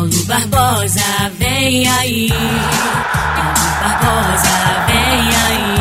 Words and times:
Paulo 0.00 0.24
Barbosa, 0.24 1.30
vem 1.38 1.86
aí. 1.86 2.32
Paulo 2.32 3.52
Barbosa, 3.82 4.56
vem 4.86 5.28
aí. 5.44 5.76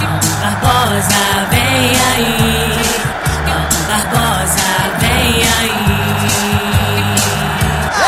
Paulo 0.00 0.28
Barbosa, 0.42 1.22
vem 1.48 1.96
aí. 2.12 2.36
Paulo 3.46 3.78
Barbosa, 3.88 4.68
vem 5.00 5.34
aí. 5.58 5.80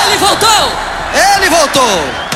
Ele 0.04 0.16
voltou! 0.18 0.64
Ele 1.14 1.48
voltou! 1.48 2.27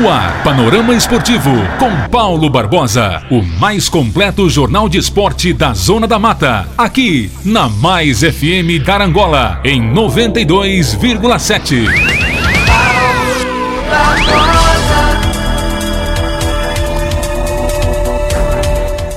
No 0.00 0.08
ar, 0.08 0.42
Panorama 0.42 0.94
Esportivo, 0.94 1.50
com 1.78 2.08
Paulo 2.08 2.48
Barbosa. 2.48 3.22
O 3.30 3.42
mais 3.42 3.86
completo 3.86 4.48
jornal 4.48 4.88
de 4.88 4.96
esporte 4.96 5.52
da 5.52 5.74
Zona 5.74 6.06
da 6.06 6.18
Mata. 6.18 6.66
Aqui, 6.78 7.30
na 7.44 7.68
Mais 7.68 8.20
FM 8.20 8.82
Carangola, 8.82 9.60
em 9.62 9.82
92,7. 9.92 11.84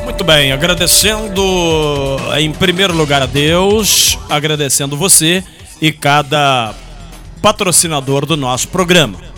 Muito 0.03 0.23
bem, 0.25 0.51
agradecendo 0.51 1.41
em 2.37 2.51
primeiro 2.51 2.93
lugar 2.93 3.21
a 3.21 3.25
Deus, 3.25 4.19
agradecendo 4.29 4.97
você 4.97 5.41
e 5.81 5.93
cada 5.93 6.73
patrocinador 7.41 8.25
do 8.25 8.35
nosso 8.35 8.67
programa. 8.67 9.32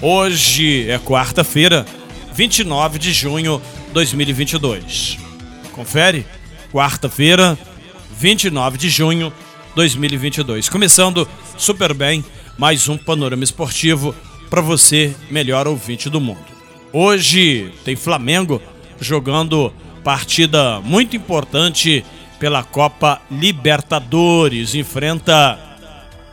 Hoje 0.00 0.90
é 0.90 0.98
quarta-feira, 0.98 1.86
29 2.34 2.98
de 2.98 3.14
junho 3.14 3.62
de 3.86 3.94
2022. 3.94 5.16
Confere? 5.72 6.26
Quarta-feira, 6.70 7.58
29 8.18 8.76
de 8.76 8.90
junho 8.90 9.30
de 9.70 9.74
2022. 9.74 10.68
Começando 10.68 11.26
super 11.56 11.94
bem, 11.94 12.22
mais 12.58 12.90
um 12.90 12.98
panorama 12.98 13.42
esportivo 13.42 14.14
para 14.50 14.60
você, 14.60 15.16
melhor 15.30 15.66
ouvinte 15.66 16.10
do 16.10 16.20
mundo. 16.20 16.44
Hoje 16.92 17.72
tem 17.82 17.96
Flamengo 17.96 18.60
jogando 19.00 19.72
partida 20.04 20.78
muito 20.82 21.16
importante 21.16 22.04
pela 22.38 22.62
Copa 22.62 23.22
Libertadores. 23.30 24.74
Enfrenta 24.74 25.58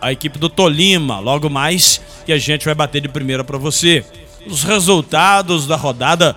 a 0.02 0.12
equipe 0.12 0.38
do 0.38 0.50
Tolima 0.50 1.22
logo 1.22 1.50
mais 1.50 2.02
e 2.28 2.34
a 2.34 2.38
gente 2.38 2.66
vai 2.66 2.76
bater 2.76 3.02
de 3.02 3.08
primeira 3.08 3.44
para 3.44 3.58
você. 3.58 4.04
Os 4.46 4.64
resultados 4.64 5.68
da 5.68 5.76
rodada 5.76 6.36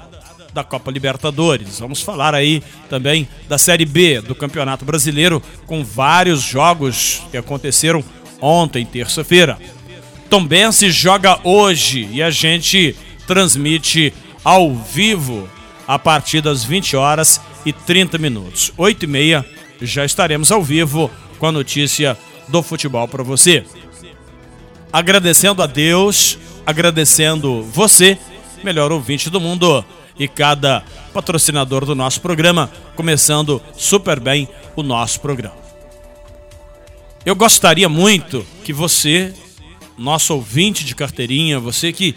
da 0.56 0.64
Copa 0.64 0.90
Libertadores. 0.90 1.80
Vamos 1.80 2.00
falar 2.00 2.34
aí 2.34 2.62
também 2.88 3.28
da 3.46 3.58
Série 3.58 3.84
B 3.84 4.22
do 4.22 4.34
Campeonato 4.34 4.86
Brasileiro 4.86 5.42
com 5.66 5.84
vários 5.84 6.40
jogos 6.40 7.22
que 7.30 7.36
aconteceram 7.36 8.02
ontem, 8.40 8.86
terça-feira. 8.86 9.58
Tombense 10.30 10.90
joga 10.90 11.38
hoje 11.44 12.08
e 12.10 12.22
a 12.22 12.30
gente 12.30 12.96
transmite 13.26 14.14
ao 14.42 14.74
vivo 14.74 15.48
a 15.86 15.98
partir 15.98 16.40
das 16.40 16.64
20 16.64 16.96
horas 16.96 17.40
e 17.64 17.72
30 17.72 18.16
minutos. 18.16 18.72
8 18.78 19.04
e 19.04 19.06
meia 19.06 19.46
já 19.82 20.04
estaremos 20.04 20.50
ao 20.50 20.62
vivo 20.62 21.10
com 21.38 21.46
a 21.46 21.52
notícia 21.52 22.16
do 22.48 22.62
futebol 22.62 23.06
para 23.06 23.22
você. 23.22 23.64
Agradecendo 24.92 25.62
a 25.62 25.66
Deus, 25.66 26.38
agradecendo 26.64 27.62
você, 27.62 28.18
melhor 28.62 28.92
ouvinte 28.92 29.28
do 29.28 29.40
mundo, 29.40 29.84
e 30.18 30.26
cada 30.26 30.82
patrocinador 31.12 31.84
do 31.84 31.94
nosso 31.94 32.20
programa, 32.20 32.70
começando 32.94 33.62
super 33.76 34.18
bem 34.18 34.48
o 34.74 34.82
nosso 34.82 35.20
programa. 35.20 35.56
Eu 37.24 37.34
gostaria 37.34 37.88
muito 37.88 38.46
que 38.64 38.72
você, 38.72 39.34
nosso 39.98 40.34
ouvinte 40.34 40.84
de 40.84 40.94
carteirinha, 40.94 41.58
você 41.58 41.92
que 41.92 42.14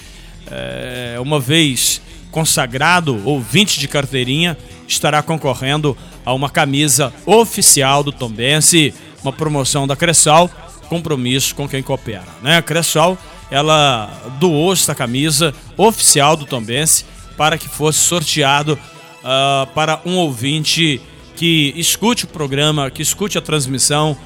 é, 0.49 1.17
uma 1.19 1.39
vez 1.39 2.01
consagrado 2.31 3.19
ouvinte 3.25 3.79
de 3.79 3.87
carteirinha, 3.87 4.57
estará 4.87 5.21
concorrendo 5.21 5.97
a 6.25 6.33
uma 6.33 6.49
camisa 6.49 7.13
oficial 7.25 8.03
do 8.03 8.11
Tombense, 8.11 8.93
uma 9.23 9.33
promoção 9.33 9.87
da 9.87 9.95
Cressal, 9.95 10.49
compromisso 10.89 11.55
com 11.55 11.69
quem 11.69 11.83
coopera. 11.83 12.27
Né? 12.41 12.57
A 12.57 12.61
Cressal, 12.61 13.17
ela 13.51 14.11
doou 14.39 14.73
esta 14.73 14.95
camisa 14.95 15.53
oficial 15.77 16.35
do 16.35 16.45
Tombense 16.45 17.05
para 17.37 17.57
que 17.57 17.69
fosse 17.69 17.99
sorteado 17.99 18.77
uh, 19.19 19.67
para 19.73 20.01
um 20.05 20.17
ouvinte 20.17 20.99
que 21.35 21.73
escute 21.77 22.25
o 22.25 22.27
programa, 22.27 22.91
que 22.91 23.01
escute 23.01 23.37
a 23.37 23.41
transmissão 23.41 24.17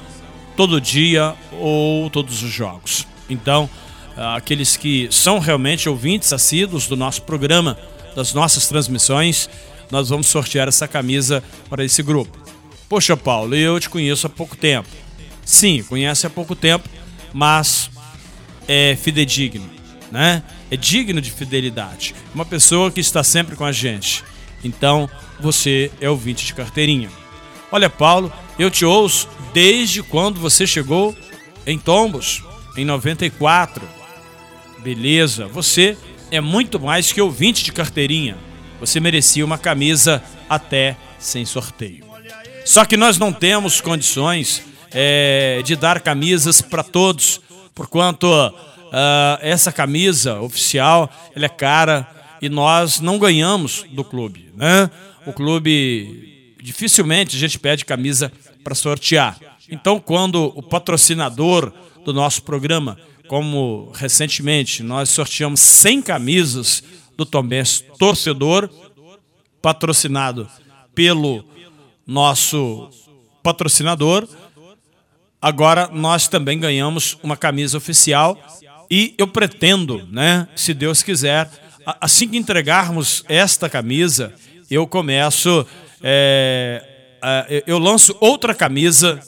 todo 0.56 0.80
dia 0.80 1.34
ou 1.52 2.10
todos 2.10 2.42
os 2.42 2.50
jogos. 2.50 3.06
Então, 3.30 3.68
uh, 4.16 4.36
aqueles 4.36 4.76
que 4.76 5.06
são 5.10 5.38
realmente 5.38 5.88
ouvintes 5.88 6.32
assíduos 6.32 6.88
do 6.88 6.96
nosso 6.96 7.22
programa, 7.22 7.78
das 8.16 8.32
nossas 8.32 8.66
transmissões, 8.66 9.48
nós 9.90 10.08
vamos 10.08 10.26
sortear 10.26 10.66
essa 10.66 10.88
camisa 10.88 11.42
para 11.68 11.84
esse 11.84 12.02
grupo. 12.02 12.36
Poxa, 12.88 13.16
Paulo, 13.16 13.54
eu 13.54 13.78
te 13.78 13.88
conheço 13.88 14.26
há 14.26 14.30
pouco 14.30 14.56
tempo. 14.56 14.88
Sim, 15.44 15.82
conhece 15.82 16.26
há 16.26 16.30
pouco 16.30 16.54
tempo, 16.56 16.88
mas 17.32 17.90
é 18.66 18.96
fidedigno, 18.96 19.68
né? 20.10 20.42
É 20.70 20.76
digno 20.76 21.20
de 21.20 21.30
fidelidade. 21.30 22.14
Uma 22.34 22.44
pessoa 22.44 22.90
que 22.90 23.00
está 23.00 23.22
sempre 23.22 23.54
com 23.56 23.64
a 23.64 23.72
gente. 23.72 24.24
Então, 24.62 25.08
você 25.38 25.90
é 26.00 26.08
ouvinte 26.08 26.46
de 26.46 26.54
carteirinha. 26.54 27.10
Olha, 27.70 27.90
Paulo, 27.90 28.32
eu 28.58 28.70
te 28.70 28.84
ouço 28.84 29.28
desde 29.52 30.02
quando 30.02 30.40
você 30.40 30.66
chegou 30.66 31.14
em 31.66 31.78
Tombos, 31.78 32.42
em 32.76 32.84
94. 32.84 33.86
Beleza, 34.78 35.46
você 35.46 35.96
é 36.30 36.40
muito 36.40 36.80
mais 36.80 37.12
que 37.12 37.20
ouvinte 37.20 37.64
de 37.64 37.72
carteirinha. 37.72 38.36
Você 38.80 39.00
merecia 39.00 39.44
uma 39.44 39.58
camisa 39.58 40.22
até 40.48 40.96
sem 41.18 41.44
sorteio. 41.44 42.04
Só 42.64 42.84
que 42.84 42.96
nós 42.96 43.18
não 43.18 43.32
temos 43.32 43.80
condições 43.80 44.62
é, 44.94 45.60
de 45.64 45.76
dar 45.76 46.00
camisas 46.00 46.62
para 46.62 46.82
todos, 46.82 47.40
porquanto 47.74 48.26
uh, 48.26 48.52
essa 49.40 49.72
camisa 49.72 50.40
oficial 50.40 51.10
ela 51.34 51.46
é 51.46 51.48
cara 51.48 52.08
e 52.40 52.48
nós 52.48 53.00
não 53.00 53.18
ganhamos 53.18 53.84
do 53.90 54.04
clube. 54.04 54.50
Né? 54.54 54.88
O 55.26 55.32
clube 55.32 56.54
dificilmente 56.62 57.36
a 57.36 57.38
gente 57.38 57.58
pede 57.58 57.84
camisa 57.84 58.32
para 58.62 58.74
sortear. 58.74 59.38
Então, 59.68 59.98
quando 59.98 60.52
o 60.54 60.62
patrocinador 60.62 61.72
do 62.04 62.12
nosso 62.12 62.42
programa, 62.42 62.98
como 63.26 63.90
recentemente 63.94 64.82
nós 64.82 65.08
sorteamos 65.08 65.60
100 65.60 66.02
camisas 66.02 66.84
do 67.16 67.26
Tombense 67.26 67.84
Torcedor, 67.98 68.68
patrocinado 69.60 70.48
pelo 70.94 71.44
nosso 72.06 72.90
patrocinador. 73.42 74.28
Agora 75.44 75.90
nós 75.92 76.26
também 76.26 76.58
ganhamos 76.58 77.18
uma 77.22 77.36
camisa 77.36 77.76
oficial 77.76 78.34
e 78.90 79.12
eu 79.18 79.28
pretendo, 79.28 80.08
né, 80.10 80.48
se 80.56 80.72
Deus 80.72 81.02
quiser, 81.02 81.50
assim 82.00 82.26
que 82.26 82.38
entregarmos 82.38 83.22
esta 83.28 83.68
camisa, 83.68 84.32
eu 84.70 84.86
começo, 84.86 85.66
é, 86.02 86.82
eu 87.66 87.78
lanço 87.78 88.16
outra 88.20 88.54
camisa 88.54 89.20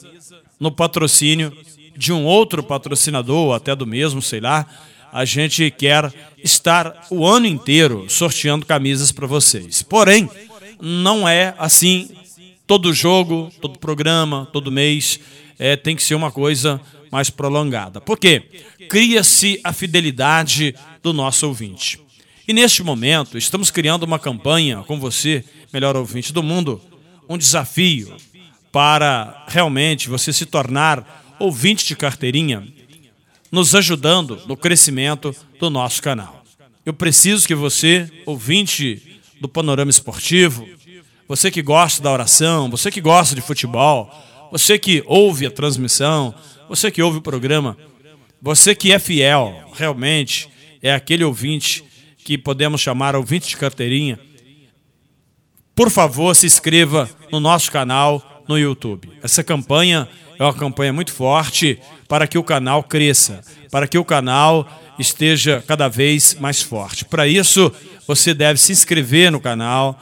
no 0.59 0.71
patrocínio 0.71 1.55
de 1.95 2.11
um 2.11 2.25
outro 2.25 2.63
patrocinador, 2.63 3.49
ou 3.49 3.53
até 3.53 3.75
do 3.75 3.85
mesmo, 3.85 4.19
sei 4.19 4.39
lá, 4.39 4.65
a 5.13 5.23
gente 5.23 5.69
quer 5.69 6.11
estar 6.43 7.05
o 7.11 7.27
ano 7.27 7.45
inteiro 7.45 8.07
sorteando 8.09 8.65
camisas 8.65 9.11
para 9.11 9.27
vocês. 9.27 9.83
Porém, 9.83 10.27
não 10.81 11.29
é 11.29 11.53
assim 11.59 12.09
todo 12.65 12.91
jogo, 12.91 13.51
todo 13.61 13.77
programa, 13.77 14.47
todo 14.51 14.71
mês. 14.71 15.19
É, 15.59 15.75
tem 15.75 15.95
que 15.95 16.03
ser 16.03 16.15
uma 16.15 16.31
coisa 16.31 16.79
mais 17.11 17.29
prolongada. 17.29 17.99
Por 17.99 18.17
quê? 18.17 18.43
Cria-se 18.89 19.59
a 19.63 19.73
fidelidade 19.73 20.75
do 21.01 21.13
nosso 21.13 21.47
ouvinte. 21.47 21.99
E 22.47 22.53
neste 22.53 22.83
momento, 22.83 23.37
estamos 23.37 23.69
criando 23.69 24.03
uma 24.03 24.19
campanha 24.19 24.83
com 24.83 24.99
você, 24.99 25.43
melhor 25.73 25.95
ouvinte 25.95 26.31
do 26.31 26.41
mundo, 26.41 26.81
um 27.27 27.37
desafio 27.37 28.15
para 28.71 29.45
realmente 29.47 30.09
você 30.09 30.31
se 30.31 30.45
tornar 30.45 31.35
ouvinte 31.39 31.85
de 31.85 31.95
carteirinha 31.95 32.67
nos 33.51 33.73
ajudando 33.75 34.41
no 34.47 34.57
crescimento 34.57 35.35
do 35.59 35.69
nosso 35.69 36.01
canal. 36.01 36.43
Eu 36.85 36.93
preciso 36.93 37.47
que 37.47 37.55
você, 37.55 38.09
ouvinte 38.25 39.19
do 39.41 39.47
Panorama 39.47 39.91
Esportivo, 39.91 40.67
você 41.27 41.51
que 41.51 41.61
gosta 41.61 42.01
da 42.01 42.11
oração, 42.11 42.69
você 42.69 42.89
que 42.89 43.01
gosta 43.01 43.35
de 43.35 43.41
futebol, 43.41 44.09
você 44.51 44.77
que 44.77 45.03
ouve 45.05 45.45
a 45.45 45.51
transmissão, 45.51 46.33
você 46.69 46.91
que 46.91 47.01
ouve 47.01 47.19
o 47.19 47.21
programa, 47.21 47.77
você 48.41 48.75
que 48.75 48.91
é 48.91 48.99
fiel, 48.99 49.69
realmente 49.73 50.49
é 50.81 50.93
aquele 50.93 51.23
ouvinte 51.23 51.83
que 52.17 52.37
podemos 52.37 52.81
chamar 52.81 53.15
ouvinte 53.15 53.47
de 53.47 53.57
carteirinha. 53.57 54.19
Por 55.75 55.89
favor, 55.89 56.35
se 56.35 56.45
inscreva 56.45 57.09
no 57.31 57.39
nosso 57.39 57.71
canal, 57.71 58.43
no 58.47 58.57
YouTube. 58.57 59.09
Essa 59.21 59.43
campanha 59.43 60.07
é 60.39 60.43
uma 60.43 60.53
campanha 60.53 60.91
muito 60.93 61.11
forte 61.11 61.79
para 62.07 62.27
que 62.27 62.37
o 62.37 62.43
canal 62.43 62.83
cresça, 62.83 63.41
para 63.71 63.87
que 63.87 63.97
o 63.97 64.05
canal 64.05 64.67
esteja 64.97 65.63
cada 65.67 65.87
vez 65.87 66.35
mais 66.35 66.61
forte. 66.61 67.05
Para 67.05 67.27
isso, 67.27 67.71
você 68.07 68.33
deve 68.33 68.59
se 68.59 68.71
inscrever 68.71 69.31
no 69.31 69.39
canal, 69.39 69.99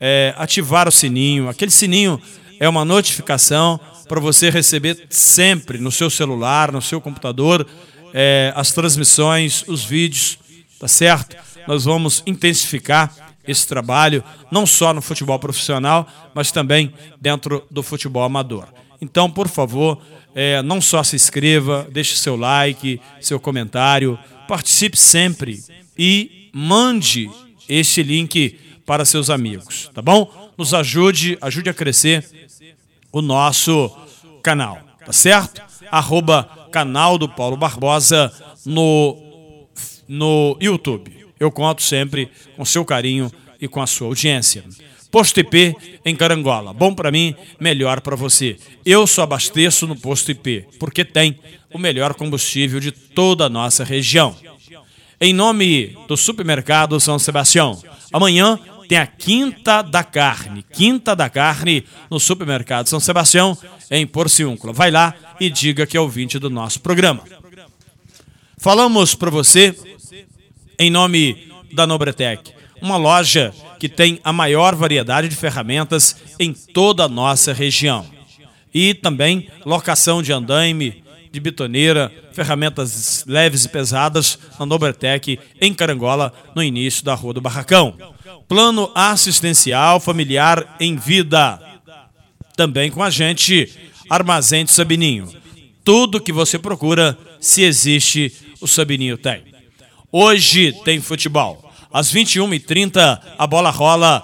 é, 0.00 0.34
ativar 0.36 0.88
o 0.88 0.92
sininho. 0.92 1.48
Aquele 1.48 1.70
sininho 1.70 2.20
é 2.60 2.68
uma 2.68 2.84
notificação 2.84 3.78
para 4.08 4.20
você 4.20 4.50
receber 4.50 5.06
sempre 5.10 5.78
no 5.78 5.92
seu 5.92 6.08
celular, 6.10 6.72
no 6.72 6.80
seu 6.80 7.00
computador, 7.00 7.66
é, 8.14 8.52
as 8.56 8.72
transmissões, 8.72 9.64
os 9.68 9.84
vídeos, 9.84 10.38
tá 10.78 10.88
certo? 10.88 11.36
Nós 11.66 11.84
vamos 11.84 12.22
intensificar 12.26 13.14
esse 13.46 13.66
trabalho, 13.66 14.22
não 14.50 14.66
só 14.66 14.92
no 14.92 15.00
futebol 15.00 15.38
profissional, 15.38 16.06
mas 16.34 16.50
também 16.50 16.92
dentro 17.20 17.66
do 17.70 17.82
futebol 17.82 18.22
amador. 18.22 18.68
Então, 19.00 19.30
por 19.30 19.48
favor, 19.48 20.00
é, 20.34 20.60
não 20.62 20.80
só 20.80 21.02
se 21.02 21.16
inscreva, 21.16 21.86
deixe 21.90 22.16
seu 22.16 22.36
like, 22.36 23.00
seu 23.20 23.38
comentário, 23.38 24.18
participe 24.46 24.96
sempre 24.96 25.62
e 25.96 26.50
mande 26.52 27.30
este 27.68 28.02
link 28.02 28.58
para 28.84 29.04
seus 29.04 29.28
amigos, 29.30 29.90
tá 29.94 30.00
bom? 30.00 30.50
Nos 30.56 30.72
ajude, 30.72 31.36
ajude 31.40 31.68
a 31.68 31.74
crescer 31.74 32.47
o 33.12 33.22
nosso 33.22 33.90
canal, 34.42 34.78
tá 35.04 35.12
certo? 35.12 35.62
Arroba 35.90 36.68
canal 36.70 37.18
do 37.18 37.28
Paulo 37.28 37.56
Barbosa 37.56 38.32
no, 38.64 39.66
no 40.06 40.56
YouTube. 40.60 41.26
Eu 41.38 41.50
conto 41.50 41.82
sempre 41.82 42.30
com 42.56 42.64
seu 42.64 42.84
carinho 42.84 43.30
e 43.60 43.68
com 43.68 43.80
a 43.80 43.86
sua 43.86 44.08
audiência. 44.08 44.64
Posto 45.10 45.40
IP 45.40 45.74
em 46.04 46.14
Carangola. 46.14 46.72
Bom 46.74 46.94
para 46.94 47.10
mim, 47.10 47.34
melhor 47.58 48.00
para 48.00 48.14
você. 48.14 48.58
Eu 48.84 49.06
só 49.06 49.22
abasteço 49.22 49.86
no 49.86 49.96
Posto 49.96 50.30
IP, 50.30 50.66
porque 50.78 51.04
tem 51.04 51.38
o 51.72 51.78
melhor 51.78 52.14
combustível 52.14 52.78
de 52.78 52.92
toda 52.92 53.46
a 53.46 53.48
nossa 53.48 53.84
região. 53.84 54.36
Em 55.20 55.32
nome 55.32 55.96
do 56.06 56.16
Supermercado 56.16 57.00
São 57.00 57.18
Sebastião, 57.18 57.82
amanhã 58.12 58.60
tem 58.88 58.98
a 58.98 59.06
Quinta 59.06 59.82
da 59.82 60.02
Carne. 60.02 60.64
Quinta 60.72 61.14
da 61.14 61.28
Carne 61.28 61.84
no 62.10 62.18
Supermercado 62.18 62.88
São 62.88 62.98
Sebastião, 62.98 63.56
em 63.90 64.06
Porciúncula. 64.06 64.72
Vai 64.72 64.90
lá 64.90 65.14
e 65.38 65.50
diga 65.50 65.86
que 65.86 65.96
é 65.96 66.00
ouvinte 66.00 66.38
do 66.38 66.48
nosso 66.48 66.80
programa. 66.80 67.22
Falamos 68.56 69.14
para 69.14 69.30
você 69.30 69.74
em 70.78 70.90
nome 70.90 71.48
da 71.72 71.86
Nobretec, 71.86 72.52
uma 72.80 72.96
loja 72.96 73.52
que 73.78 73.88
tem 73.88 74.20
a 74.24 74.32
maior 74.32 74.74
variedade 74.74 75.28
de 75.28 75.36
ferramentas 75.36 76.16
em 76.38 76.52
toda 76.52 77.04
a 77.04 77.08
nossa 77.08 77.52
região. 77.52 78.06
E 78.72 78.94
também 78.94 79.48
locação 79.64 80.22
de 80.22 80.32
andaime, 80.32 81.02
de 81.30 81.40
bitoneira, 81.40 82.12
ferramentas 82.32 83.24
leves 83.26 83.64
e 83.64 83.68
pesadas 83.68 84.38
na 84.58 84.64
Nobretec 84.64 85.38
em 85.60 85.74
Carangola, 85.74 86.32
no 86.54 86.62
início 86.62 87.04
da 87.04 87.14
Rua 87.14 87.34
do 87.34 87.40
Barracão. 87.40 87.94
Plano 88.48 88.90
assistencial 88.94 90.00
familiar 90.00 90.76
em 90.80 90.96
vida. 90.96 91.60
Também 92.56 92.90
com 92.90 93.02
a 93.02 93.10
gente, 93.10 93.72
Armazém 94.08 94.64
de 94.64 94.70
Sabininho. 94.70 95.28
Tudo 95.84 96.20
que 96.20 96.32
você 96.32 96.58
procura, 96.58 97.16
se 97.40 97.62
existe, 97.62 98.32
o 98.60 98.66
Sabininho 98.66 99.16
tem. 99.16 99.42
Hoje 100.10 100.72
tem 100.84 101.00
futebol. 101.00 101.72
Às 101.92 102.12
21h30, 102.12 103.20
a 103.38 103.46
bola 103.46 103.70
rola 103.70 104.20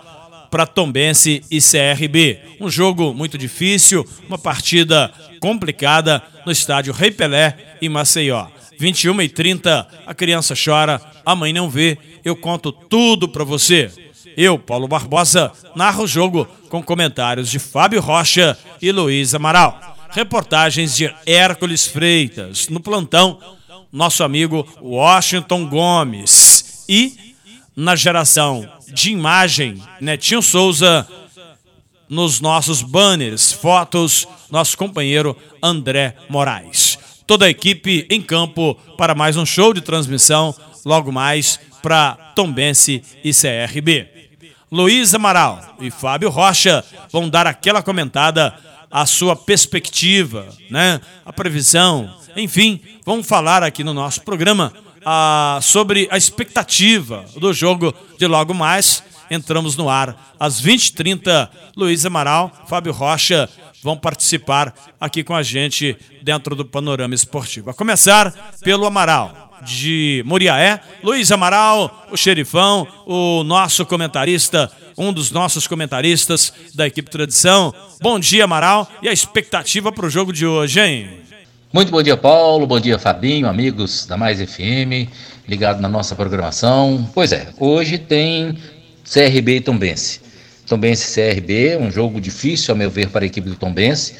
para 0.50 0.66
Tombense 0.66 1.42
e 1.50 1.58
CRB. 1.60 2.38
Um 2.60 2.70
jogo 2.70 3.12
muito 3.12 3.36
difícil, 3.36 4.06
uma 4.28 4.38
partida 4.38 5.12
complicada 5.40 6.22
no 6.46 6.52
estádio 6.52 6.92
Rei 6.92 7.10
Pelé, 7.10 7.76
em 7.80 7.88
Maceió. 7.88 8.46
21h30, 8.80 9.86
a 10.06 10.14
criança 10.14 10.54
chora, 10.54 11.00
a 11.24 11.34
mãe 11.34 11.52
não 11.52 11.68
vê, 11.68 11.98
eu 12.24 12.36
conto 12.36 12.72
tudo 12.72 13.28
para 13.28 13.44
você. 13.44 13.90
Eu, 14.36 14.58
Paulo 14.58 14.88
Barbosa, 14.88 15.52
narro 15.76 16.04
o 16.04 16.08
jogo 16.08 16.46
com 16.68 16.82
comentários 16.82 17.50
de 17.50 17.58
Fábio 17.58 18.00
Rocha 18.00 18.58
e 18.82 18.90
Luiz 18.90 19.34
Amaral. 19.34 19.96
Reportagens 20.10 20.96
de 20.96 21.12
Hércules 21.26 21.86
Freitas. 21.86 22.68
No 22.68 22.80
plantão, 22.80 23.38
nosso 23.92 24.24
amigo 24.24 24.66
Washington 24.80 25.68
Gomes. 25.68 26.84
E 26.88 27.34
na 27.76 27.94
geração 27.94 28.68
de 28.88 29.10
imagem, 29.10 29.82
Netinho 30.00 30.42
Souza, 30.42 31.06
nos 32.08 32.40
nossos 32.40 32.82
banners, 32.82 33.52
fotos, 33.52 34.26
nosso 34.50 34.76
companheiro 34.76 35.36
André 35.62 36.16
Moraes. 36.28 36.93
Toda 37.26 37.46
a 37.46 37.50
equipe 37.50 38.06
em 38.10 38.20
campo 38.20 38.74
para 38.98 39.14
mais 39.14 39.36
um 39.36 39.46
show 39.46 39.72
de 39.72 39.80
transmissão, 39.80 40.54
logo 40.84 41.10
mais 41.10 41.58
para 41.82 42.14
Tombense 42.34 43.02
e 43.24 43.30
CRB. 43.32 44.08
Luiz 44.70 45.14
Amaral 45.14 45.76
e 45.80 45.90
Fábio 45.90 46.28
Rocha 46.28 46.84
vão 47.10 47.28
dar 47.28 47.46
aquela 47.46 47.82
comentada, 47.82 48.54
a 48.90 49.06
sua 49.06 49.34
perspectiva, 49.34 50.46
né? 50.70 51.00
a 51.24 51.32
previsão, 51.32 52.14
enfim, 52.36 52.80
vamos 53.06 53.26
falar 53.26 53.62
aqui 53.62 53.82
no 53.82 53.94
nosso 53.94 54.20
programa 54.22 54.72
ah, 55.04 55.58
sobre 55.62 56.06
a 56.10 56.18
expectativa 56.18 57.24
do 57.36 57.52
jogo 57.54 57.94
de 58.18 58.26
logo 58.26 58.52
mais. 58.52 59.02
Entramos 59.30 59.76
no 59.76 59.88
ar 59.88 60.34
às 60.38 60.60
20h30. 60.60 61.48
Luiz 61.76 62.04
Amaral, 62.04 62.52
Fábio 62.66 62.92
Rocha 62.92 63.48
vão 63.82 63.96
participar 63.96 64.74
aqui 64.98 65.22
com 65.22 65.34
a 65.34 65.42
gente 65.42 65.96
dentro 66.22 66.56
do 66.56 66.64
Panorama 66.64 67.14
Esportivo. 67.14 67.70
A 67.70 67.74
começar 67.74 68.32
pelo 68.62 68.86
Amaral 68.86 69.44
de 69.62 70.22
Muriaé, 70.26 70.80
Luiz 71.02 71.30
Amaral, 71.30 72.06
o 72.10 72.16
xerifão, 72.16 72.86
o 73.06 73.42
nosso 73.44 73.84
comentarista, 73.86 74.70
um 74.96 75.12
dos 75.12 75.30
nossos 75.30 75.66
comentaristas 75.66 76.52
da 76.74 76.86
equipe 76.86 77.10
Tradição. 77.10 77.74
Bom 78.00 78.18
dia, 78.18 78.44
Amaral, 78.44 78.88
e 79.02 79.08
a 79.08 79.12
expectativa 79.12 79.90
para 79.92 80.06
o 80.06 80.10
jogo 80.10 80.32
de 80.32 80.46
hoje, 80.46 80.80
hein? 80.80 81.24
Muito 81.72 81.90
bom 81.90 82.02
dia, 82.02 82.16
Paulo. 82.16 82.66
Bom 82.66 82.78
dia, 82.78 82.98
Fabinho, 82.98 83.48
amigos 83.48 84.06
da 84.06 84.16
Mais 84.16 84.40
FM, 84.40 85.10
ligado 85.48 85.80
na 85.80 85.88
nossa 85.88 86.14
programação. 86.14 87.10
Pois 87.12 87.32
é, 87.32 87.52
hoje 87.58 87.98
tem 87.98 88.56
CRB 89.04 89.56
e 89.56 89.60
Tombense. 89.60 90.20
Tombense 90.66 91.14
CRB, 91.14 91.76
um 91.76 91.90
jogo 91.90 92.20
difícil, 92.20 92.74
a 92.74 92.76
meu 92.76 92.90
ver, 92.90 93.08
para 93.08 93.24
a 93.24 93.26
equipe 93.26 93.48
do 93.48 93.56
Tombense. 93.56 94.14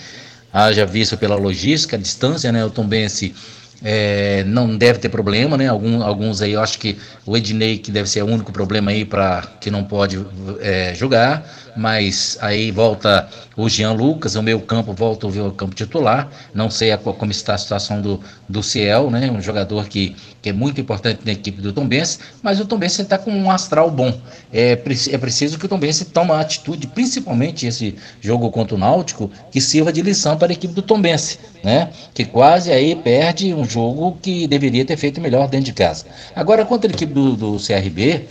Haja 0.53 0.85
visto 0.85 1.17
pela 1.17 1.35
logística, 1.37 1.97
a 1.97 1.99
distância, 1.99 2.53
né? 2.53 2.65
O 2.65 2.71
Tombense 2.71 3.35
é, 3.83 4.45
não 4.45 4.77
deve 4.77 4.99
ter 4.99 5.09
problema, 5.09 5.57
né? 5.57 5.69
Algum, 5.69 6.03
alguns 6.03 6.41
aí, 6.43 6.53
eu 6.53 6.61
acho 6.61 6.79
que 6.79 6.97
o 7.27 7.37
Ednei, 7.37 7.79
que 7.79 7.91
deve 7.91 8.09
ser 8.09 8.23
o 8.23 8.27
único 8.27 8.53
problema 8.53 8.91
aí 8.91 9.05
para 9.05 9.43
que 9.61 9.71
não 9.71 9.85
pode 9.85 10.25
é, 10.61 10.95
jogar 10.95 11.45
mas 11.77 12.39
aí 12.41 12.71
volta 12.71 13.29
o 13.57 13.69
Jean 13.69 13.93
Lucas, 13.93 14.35
o 14.35 14.43
meu 14.43 14.61
campo 14.61 14.93
volta 14.93 15.27
o 15.27 15.53
campo 15.53 15.75
titular. 15.75 16.29
Não 16.53 16.71
sei 16.71 16.93
a, 16.93 16.99
como 16.99 17.31
está 17.31 17.55
a 17.55 17.59
situação 17.59 18.01
do, 18.01 18.21
do 18.49 18.63
Ciel, 18.63 19.11
né? 19.11 19.31
Um 19.31 19.41
jogador 19.41 19.87
que, 19.87 20.17
que 20.43 20.49
é 20.49 20.53
muito 20.53 20.81
importante 20.81 21.21
na 21.25 21.33
equipe 21.33 21.61
do 21.61 21.73
Tombense, 21.73 22.19
mas 22.43 22.61
o 22.61 22.65
Tombense 22.65 23.03
está 23.03 23.19
com 23.19 23.31
um 23.31 23.51
astral 23.51 23.91
bom. 23.91 24.21
É, 24.53 24.73
é 24.73 25.19
preciso 25.19 25.59
que 25.59 25.67
o 25.67 25.69
Tombense 25.69 26.07
tome 26.07 26.31
uma 26.31 26.41
atitude, 26.41 26.87
principalmente 26.89 27.67
esse 27.67 27.97
jogo 28.21 28.51
contra 28.51 28.75
o 28.75 28.79
Náutico, 28.79 29.31
que 29.51 29.61
sirva 29.61 29.93
de 29.93 30.03
lição 30.03 30.37
para 30.37 30.53
a 30.53 30.55
equipe 30.55 30.75
do 30.75 30.83
Tombense, 30.83 31.39
né? 31.63 31.91
Que 32.13 32.25
quase 32.25 32.71
aí 32.71 32.95
perde 32.95 33.55
um 33.55 33.65
jogo 33.65 34.19
que 34.21 34.47
deveria 34.47 34.85
ter 34.85 34.97
feito 34.97 35.21
melhor 35.21 35.49
dentro 35.49 35.67
de 35.67 35.73
casa. 35.73 36.07
Agora, 36.35 36.65
contra 36.65 36.91
a 36.91 36.95
equipe 36.95 37.13
do, 37.15 37.37
do 37.37 37.57
CRB, 37.57 38.27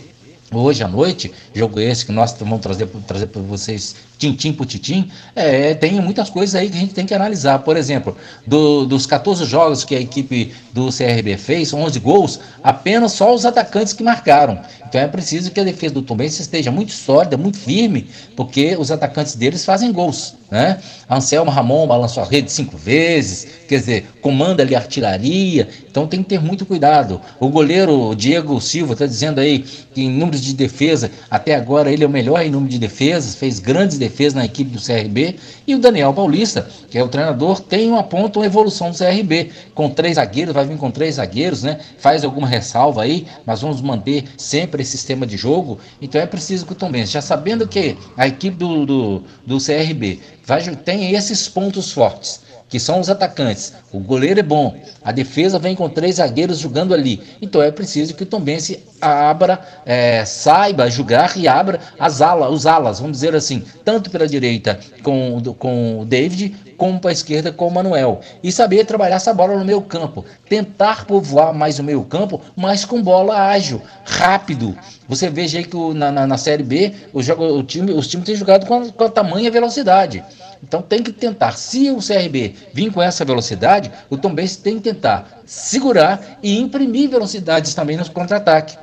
hoje 0.52 0.84
à 0.84 0.88
noite, 0.88 1.32
jogo 1.54 1.80
esse 1.80 2.04
que 2.04 2.12
nós 2.12 2.32
vamos 2.38 2.60
trazer, 2.60 2.86
trazer 3.06 3.26
para 3.26 3.40
vocês 3.42 3.96
tintim 4.32 4.52
por 4.52 4.66
tintim, 4.66 5.10
é, 5.34 5.74
tem 5.74 5.92
muitas 6.00 6.28
coisas 6.28 6.54
aí 6.54 6.68
que 6.68 6.76
a 6.76 6.80
gente 6.80 6.92
tem 6.92 7.06
que 7.06 7.14
analisar. 7.14 7.60
Por 7.60 7.76
exemplo, 7.76 8.16
do, 8.46 8.84
dos 8.84 9.06
14 9.06 9.44
jogos 9.44 9.84
que 9.84 9.94
a 9.94 10.00
equipe 10.00 10.52
do 10.72 10.88
CRB 10.90 11.38
fez, 11.38 11.72
11 11.72 11.98
gols, 12.00 12.40
apenas 12.62 13.12
só 13.12 13.34
os 13.34 13.46
atacantes 13.46 13.94
que 13.94 14.02
marcaram. 14.02 14.60
Então 14.86 15.00
é 15.00 15.08
preciso 15.08 15.50
que 15.50 15.58
a 15.58 15.64
defesa 15.64 15.94
do 15.94 16.02
Tombense 16.02 16.42
esteja 16.42 16.70
muito 16.70 16.92
sólida, 16.92 17.36
muito 17.36 17.58
firme, 17.58 18.06
porque 18.36 18.76
os 18.78 18.92
atacantes 18.92 19.34
deles 19.34 19.64
fazem 19.64 19.90
gols. 19.90 20.34
Né? 20.50 20.78
Anselmo 21.10 21.50
Ramon 21.50 21.86
balançou 21.86 22.22
a 22.22 22.26
rede 22.26 22.52
cinco 22.52 22.76
vezes, 22.76 23.46
quer 23.66 23.78
dizer, 23.78 24.06
comanda 24.20 24.62
ali 24.62 24.76
artilharia, 24.76 25.68
então 25.90 26.06
tem 26.06 26.22
que 26.22 26.28
ter 26.28 26.40
muito 26.40 26.64
cuidado. 26.64 27.20
O 27.40 27.48
goleiro 27.48 28.14
Diego 28.14 28.60
Silva 28.60 28.92
está 28.92 29.04
dizendo 29.04 29.40
aí 29.40 29.60
que 29.92 30.02
em 30.02 30.10
número 30.10 30.34
números 30.34 30.40
de 30.42 30.54
defesa, 30.54 31.10
até 31.30 31.54
agora 31.54 31.92
ele 31.92 32.02
é 32.02 32.06
o 32.06 32.10
melhor 32.10 32.42
em 32.42 32.50
número 32.50 32.70
de 32.70 32.78
defesas, 32.78 33.34
fez 33.34 33.58
grandes 33.58 33.98
defesas 33.98 34.13
na 34.34 34.44
equipe 34.44 34.70
do 34.70 34.80
CRB. 34.80 35.36
E 35.66 35.74
o 35.74 35.78
Daniel 35.78 36.12
Paulista, 36.12 36.68
que 36.88 36.96
é 36.96 37.02
o 37.02 37.08
treinador, 37.08 37.60
tem 37.60 37.88
uma 37.88 38.02
ponta, 38.02 38.38
uma 38.38 38.46
evolução 38.46 38.90
do 38.90 38.96
CRB, 38.96 39.50
com 39.74 39.90
três 39.90 40.16
zagueiros, 40.16 40.54
vai 40.54 40.64
vir 40.64 40.76
com 40.76 40.90
três 40.90 41.16
zagueiros, 41.16 41.62
né? 41.62 41.80
Faz 41.98 42.24
alguma 42.24 42.46
ressalva 42.46 43.02
aí, 43.02 43.26
mas 43.44 43.60
vamos 43.60 43.80
manter 43.80 44.24
sempre 44.36 44.82
esse 44.82 44.92
sistema 44.92 45.26
de 45.26 45.36
jogo. 45.36 45.78
Então 46.00 46.20
é 46.20 46.26
preciso 46.26 46.64
que 46.64 46.72
o 46.72 46.76
Tom 46.76 46.90
Benz, 46.90 47.10
já 47.10 47.20
sabendo 47.20 47.66
que 47.66 47.96
a 48.16 48.26
equipe 48.26 48.56
do, 48.56 48.86
do, 48.86 49.22
do 49.46 49.58
CRB 49.58 50.20
vai, 50.46 50.62
tem 50.76 51.14
esses 51.14 51.48
pontos 51.48 51.90
fortes 51.90 52.43
que 52.74 52.80
são 52.80 52.98
os 52.98 53.08
atacantes. 53.08 53.72
O 53.92 54.00
goleiro 54.00 54.40
é 54.40 54.42
bom, 54.42 54.74
a 55.04 55.12
defesa 55.12 55.60
vem 55.60 55.76
com 55.76 55.88
três 55.88 56.16
zagueiros 56.16 56.58
jogando 56.58 56.92
ali. 56.92 57.22
Então 57.40 57.62
é 57.62 57.70
preciso 57.70 58.14
que 58.14 58.24
o 58.24 58.26
Tombense 58.26 58.82
abra, 59.00 59.60
é, 59.86 60.24
saiba 60.24 60.90
jogar 60.90 61.36
e 61.36 61.46
abra 61.46 61.78
as 62.00 62.20
alas, 62.20 62.52
os 62.52 62.66
alas, 62.66 62.98
vamos 62.98 63.18
dizer 63.18 63.32
assim, 63.32 63.62
tanto 63.84 64.10
pela 64.10 64.26
direita 64.26 64.80
com, 65.04 65.40
com 65.56 66.00
o 66.00 66.04
David, 66.04 66.56
como 66.76 66.98
para 66.98 67.10
a 67.10 67.12
esquerda 67.12 67.52
com 67.52 67.68
o 67.68 67.70
Manuel. 67.70 68.20
E 68.42 68.50
saber 68.50 68.84
trabalhar 68.84 69.16
essa 69.16 69.32
bola 69.32 69.56
no 69.56 69.64
meio 69.64 69.80
campo. 69.82 70.24
Tentar 70.48 71.04
povoar 71.04 71.54
mais 71.54 71.78
o 71.78 71.84
meio 71.84 72.02
campo, 72.02 72.40
mas 72.56 72.84
com 72.84 73.00
bola 73.00 73.38
ágil, 73.38 73.80
rápido. 74.04 74.76
Você 75.06 75.30
veja 75.30 75.58
aí 75.58 75.64
que 75.64 75.76
na, 75.94 76.10
na, 76.10 76.26
na 76.26 76.36
Série 76.36 76.64
B 76.64 76.92
o, 77.12 77.22
jogo, 77.22 77.44
o 77.44 77.62
time, 77.62 77.92
os 77.92 78.08
times 78.08 78.26
têm 78.26 78.34
jogado 78.34 78.66
com, 78.66 78.90
com 78.90 79.04
a 79.04 79.08
tamanha 79.08 79.48
velocidade. 79.48 80.24
Então 80.66 80.80
tem 80.80 81.02
que 81.02 81.12
tentar, 81.12 81.52
se 81.52 81.90
o 81.90 81.98
CRB 81.98 82.54
vir 82.72 82.90
com 82.90 83.02
essa 83.02 83.22
velocidade, 83.22 83.92
o 84.08 84.16
Tom 84.16 84.34
Benz 84.34 84.56
tem 84.56 84.76
que 84.76 84.92
tentar 84.92 85.42
segurar 85.44 86.38
e 86.42 86.58
imprimir 86.58 87.10
velocidades 87.10 87.74
também 87.74 87.98
no 87.98 88.10
contra-ataque 88.10 88.78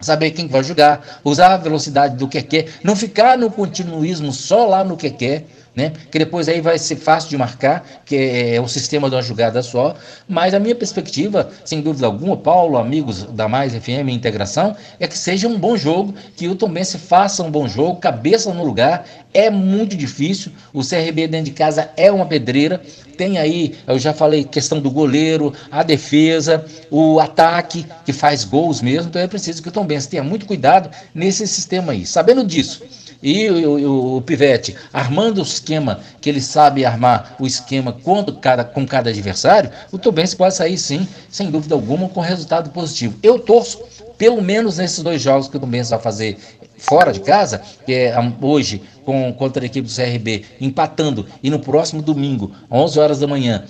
saber 0.00 0.30
quem 0.30 0.48
vai 0.48 0.64
jogar, 0.64 1.20
usar 1.22 1.52
a 1.52 1.56
velocidade 1.58 2.16
do 2.16 2.26
que 2.26 2.40
quer, 2.40 2.68
não 2.82 2.96
ficar 2.96 3.36
no 3.36 3.50
continuismo 3.50 4.32
só 4.32 4.66
lá 4.66 4.82
no 4.82 4.96
que 4.96 5.10
quer, 5.10 5.44
né? 5.74 5.92
Que 6.10 6.18
depois 6.18 6.48
aí 6.48 6.60
vai 6.60 6.78
ser 6.78 6.96
fácil 6.96 7.30
de 7.30 7.36
marcar, 7.36 7.84
que 8.04 8.16
é, 8.16 8.54
é 8.56 8.60
o 8.60 8.68
sistema 8.68 9.08
de 9.08 9.16
uma 9.16 9.22
jogada 9.22 9.62
só. 9.62 9.94
Mas 10.28 10.54
a 10.54 10.58
minha 10.58 10.74
perspectiva, 10.74 11.50
sem 11.64 11.80
dúvida 11.80 12.06
alguma, 12.06 12.36
Paulo, 12.36 12.76
amigos 12.76 13.24
da 13.24 13.48
Mais 13.48 13.74
FM 13.74 14.08
Integração, 14.08 14.76
é 14.98 15.06
que 15.06 15.16
seja 15.16 15.48
um 15.48 15.58
bom 15.58 15.76
jogo, 15.76 16.14
que 16.36 16.48
o 16.48 16.54
Tombense 16.54 16.98
faça 16.98 17.42
um 17.42 17.50
bom 17.50 17.68
jogo, 17.68 18.00
cabeça 18.00 18.52
no 18.52 18.64
lugar. 18.64 19.06
É 19.32 19.48
muito 19.48 19.96
difícil. 19.96 20.52
O 20.72 20.82
CRB 20.82 21.28
dentro 21.28 21.46
de 21.46 21.52
casa 21.52 21.90
é 21.96 22.10
uma 22.10 22.26
pedreira. 22.26 22.80
Tem 23.16 23.38
aí, 23.38 23.76
eu 23.86 23.98
já 23.98 24.12
falei, 24.12 24.44
questão 24.44 24.80
do 24.80 24.90
goleiro, 24.90 25.52
a 25.70 25.82
defesa, 25.82 26.64
o 26.90 27.20
ataque, 27.20 27.86
que 28.04 28.12
faz 28.12 28.44
gols 28.44 28.80
mesmo. 28.80 29.08
Então 29.08 29.22
é 29.22 29.28
preciso 29.28 29.62
que 29.62 29.68
o 29.68 29.72
Tombense 29.72 30.08
tenha 30.08 30.24
muito 30.24 30.46
cuidado 30.46 30.90
nesse 31.14 31.46
sistema 31.46 31.92
aí. 31.92 32.04
Sabendo 32.04 32.44
disso 32.44 32.82
e 33.22 33.48
o, 33.50 33.78
o, 33.78 34.16
o, 34.16 34.22
Pivete 34.22 34.76
armando 34.92 35.38
o 35.38 35.42
esquema 35.42 36.00
que 36.20 36.28
ele 36.28 36.40
sabe 36.40 36.84
armar 36.84 37.36
o 37.38 37.46
esquema 37.46 37.92
contra 37.92 38.34
cada, 38.34 38.64
com 38.64 38.86
cada 38.86 39.10
adversário, 39.10 39.70
o 39.92 39.98
Tubense 39.98 40.36
pode 40.36 40.54
sair 40.54 40.78
sim, 40.78 41.06
sem 41.28 41.50
dúvida 41.50 41.74
alguma, 41.74 42.08
com 42.08 42.20
resultado 42.20 42.70
positivo. 42.70 43.14
Eu 43.22 43.38
torço, 43.38 43.80
pelo 44.16 44.42
menos 44.42 44.78
nesses 44.78 45.02
dois 45.02 45.20
jogos 45.20 45.48
que 45.48 45.56
o 45.56 45.60
Tubense 45.60 45.90
vai 45.90 46.00
fazer 46.00 46.38
fora 46.78 47.12
de 47.12 47.20
casa, 47.20 47.60
que 47.84 47.92
é 47.92 48.14
hoje 48.40 48.82
com, 49.04 49.32
contra 49.34 49.62
a 49.62 49.66
equipe 49.66 49.86
do 49.86 49.94
CRB, 49.94 50.44
empatando, 50.60 51.26
e 51.42 51.50
no 51.50 51.58
próximo 51.58 52.00
domingo, 52.00 52.52
11 52.70 52.98
horas 52.98 53.18
da 53.18 53.26
manhã, 53.26 53.64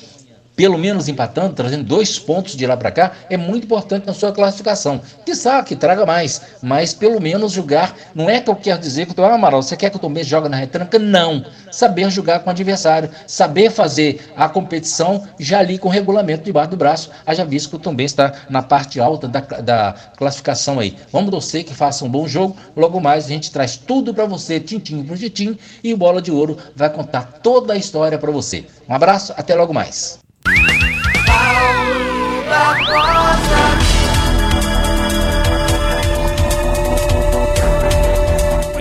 pelo 0.57 0.77
menos 0.77 1.09
empatando, 1.09 1.55
trazendo 1.55 1.85
dois 1.85 2.19
pontos 2.19 2.55
de 2.55 2.67
lá 2.67 2.77
para 2.77 2.91
cá, 2.91 3.13
é 3.31 3.37
muito 3.37 3.65
importante 3.65 4.07
na 4.07 4.13
sua 4.13 4.31
classificação. 4.33 5.01
Quizá 5.25 5.63
que 5.63 5.75
traga 5.75 6.05
mais, 6.05 6.43
mas 6.63 6.93
pelo 6.93 7.21
menos 7.21 7.53
jogar. 7.53 7.97
Não 8.15 8.29
é 8.29 8.41
que 8.41 8.51
eu 8.51 8.57
quero 8.57 8.79
dizer 8.79 9.07
que 9.07 9.19
o 9.19 9.25
ah, 9.25 9.35
Amaral, 9.35 9.63
você 9.63 9.77
quer 9.77 9.91
que 9.91 9.97
o 9.97 9.99
Tomé 9.99 10.23
jogue 10.23 10.49
na 10.49 10.57
retranca? 10.57 10.99
Não. 10.99 11.45
Saber 11.71 12.11
jogar 12.11 12.41
com 12.41 12.49
o 12.49 12.51
adversário, 12.51 13.11
saber 13.27 13.71
fazer 13.71 14.33
a 14.37 14.49
competição 14.49 15.27
já 15.39 15.61
ali 15.61 15.79
com 15.79 15.89
o 15.89 15.91
regulamento 15.91 16.45
debaixo 16.45 16.71
do 16.71 16.77
braço. 16.77 17.11
Haja 17.25 17.45
visto 17.45 17.71
que 17.71 17.77
o 17.77 17.79
Tomé 17.79 18.05
está 18.05 18.33
na 18.51 18.63
parte 18.63 19.01
alta 19.01 19.29
da, 19.29 19.41
da 19.41 19.95
classificação 20.17 20.79
aí. 20.79 20.97
Vamos 21.11 21.31
torcer 21.31 21.65
que 21.65 21.75
faça 21.75 22.05
um 22.05 22.09
bom 22.09 22.27
jogo. 22.29 22.57
Logo 22.77 23.01
mais 23.01 23.25
a 23.25 23.29
gente 23.29 23.51
traz 23.51 23.77
tudo 23.77 24.13
para 24.13 24.27
você, 24.27 24.61
tintim 24.61 25.03
por 25.05 25.17
tintim, 25.17 25.59
e 25.83 25.95
o 25.95 25.97
Bola 25.97 26.21
de 26.21 26.31
Ouro 26.31 26.57
vai 26.75 26.91
contar 26.91 27.41
toda 27.43 27.73
a 27.73 27.77
história 27.77 28.19
para 28.19 28.31
você. 28.31 28.65
Um 28.89 28.95
abraço, 28.95 29.33
até 29.37 29.55
logo 29.55 29.73
mais. 29.73 30.19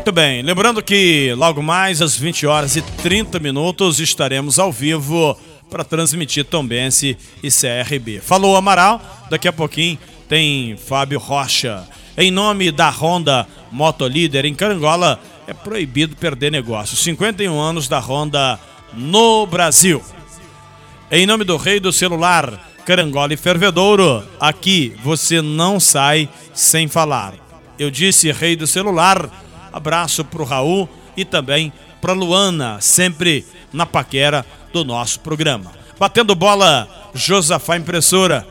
Muito 0.09 0.11
bem, 0.11 0.41
lembrando 0.41 0.81
que 0.81 1.35
logo 1.37 1.61
mais 1.61 2.01
às 2.01 2.17
20 2.17 2.47
horas 2.47 2.75
e 2.75 2.81
30 2.81 3.37
minutos 3.37 3.99
estaremos 3.99 4.57
ao 4.57 4.71
vivo 4.71 5.37
para 5.69 5.83
transmitir 5.83 6.45
Tombense 6.45 7.15
e 7.43 7.49
CRB. 7.49 8.19
Falou 8.19 8.55
Amaral, 8.55 8.99
daqui 9.29 9.47
a 9.47 9.53
pouquinho 9.53 9.99
tem 10.27 10.75
Fábio 10.77 11.19
Rocha. 11.19 11.87
Em 12.17 12.31
nome 12.31 12.71
da 12.71 12.89
Honda 12.89 13.47
Motolíder 13.71 14.45
em 14.45 14.55
Carangola, 14.55 15.21
é 15.45 15.53
proibido 15.53 16.15
perder 16.15 16.51
negócio. 16.51 16.97
51 16.97 17.59
anos 17.59 17.87
da 17.87 17.99
Honda 17.99 18.59
no 18.93 19.45
Brasil. 19.45 20.01
Em 21.11 21.25
nome 21.25 21.43
do 21.43 21.55
rei 21.55 21.79
do 21.79 21.93
celular, 21.93 22.68
Carangola 22.89 23.31
e 23.35 23.37
Fervedouro, 23.37 24.25
aqui 24.39 24.95
você 25.03 25.43
não 25.43 25.79
sai 25.79 26.27
sem 26.55 26.87
falar. 26.87 27.35
Eu 27.77 27.91
disse 27.91 28.31
rei 28.31 28.55
do 28.55 28.65
celular, 28.65 29.29
abraço 29.71 30.25
pro 30.25 30.43
Raul 30.43 30.89
e 31.15 31.23
também 31.23 31.71
pra 32.01 32.13
Luana, 32.13 32.81
sempre 32.81 33.45
na 33.71 33.85
paquera 33.85 34.43
do 34.73 34.83
nosso 34.83 35.19
programa. 35.19 35.71
Batendo 35.99 36.33
bola, 36.33 36.89
Josafá 37.13 37.77
Impressora. 37.77 38.47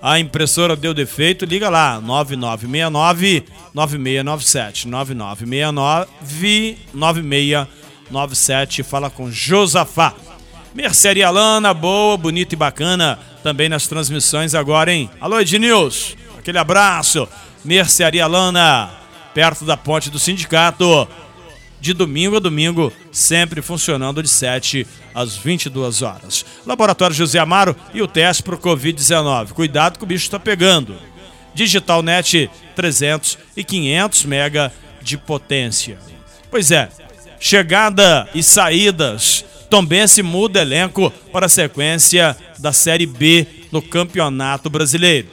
A 0.00 0.18
impressora 0.18 0.74
deu 0.74 0.94
defeito, 0.94 1.44
liga 1.44 1.68
lá, 1.68 2.00
9969 2.00 3.44
9697 3.74 4.88
9969 4.88 6.78
9697, 6.94 8.82
fala 8.82 9.10
com 9.10 9.30
Josafá. 9.30 10.14
Mercearia 10.74 11.28
Lana, 11.28 11.74
boa, 11.74 12.16
bonita 12.16 12.54
e 12.54 12.56
bacana 12.56 13.18
também 13.42 13.68
nas 13.68 13.86
transmissões 13.86 14.54
agora, 14.54 14.90
hein? 14.90 15.10
Alô, 15.20 15.38
Ednilson, 15.38 16.14
aquele 16.38 16.56
abraço. 16.56 17.28
Mercearia 17.62 18.26
Lana, 18.26 18.90
perto 19.34 19.66
da 19.66 19.76
ponte 19.76 20.08
do 20.08 20.18
sindicato. 20.18 21.06
De 21.78 21.92
domingo 21.92 22.36
a 22.36 22.38
domingo, 22.38 22.92
sempre 23.10 23.60
funcionando 23.60 24.22
de 24.22 24.28
7 24.28 24.86
às 25.12 25.36
22 25.36 26.00
horas. 26.00 26.46
Laboratório 26.64 27.14
José 27.14 27.40
Amaro 27.40 27.74
e 27.92 28.00
o 28.00 28.06
teste 28.06 28.42
para 28.42 28.54
o 28.54 28.58
Covid-19. 28.58 29.48
Cuidado 29.48 29.98
que 29.98 30.04
o 30.04 30.06
bicho 30.06 30.24
está 30.24 30.38
pegando. 30.38 30.94
Digital 31.52 32.02
Net 32.02 32.48
300 32.76 33.36
e 33.56 33.64
500 33.64 34.24
mega 34.24 34.72
de 35.02 35.18
potência. 35.18 35.98
Pois 36.50 36.70
é, 36.70 36.88
chegada 37.40 38.28
e 38.32 38.42
saídas 38.44 39.44
Tombense 39.72 40.22
muda 40.22 40.60
elenco 40.60 41.10
para 41.32 41.46
a 41.46 41.48
sequência 41.48 42.36
da 42.58 42.74
Série 42.74 43.06
B 43.06 43.46
no 43.72 43.80
Campeonato 43.80 44.68
Brasileiro. 44.68 45.28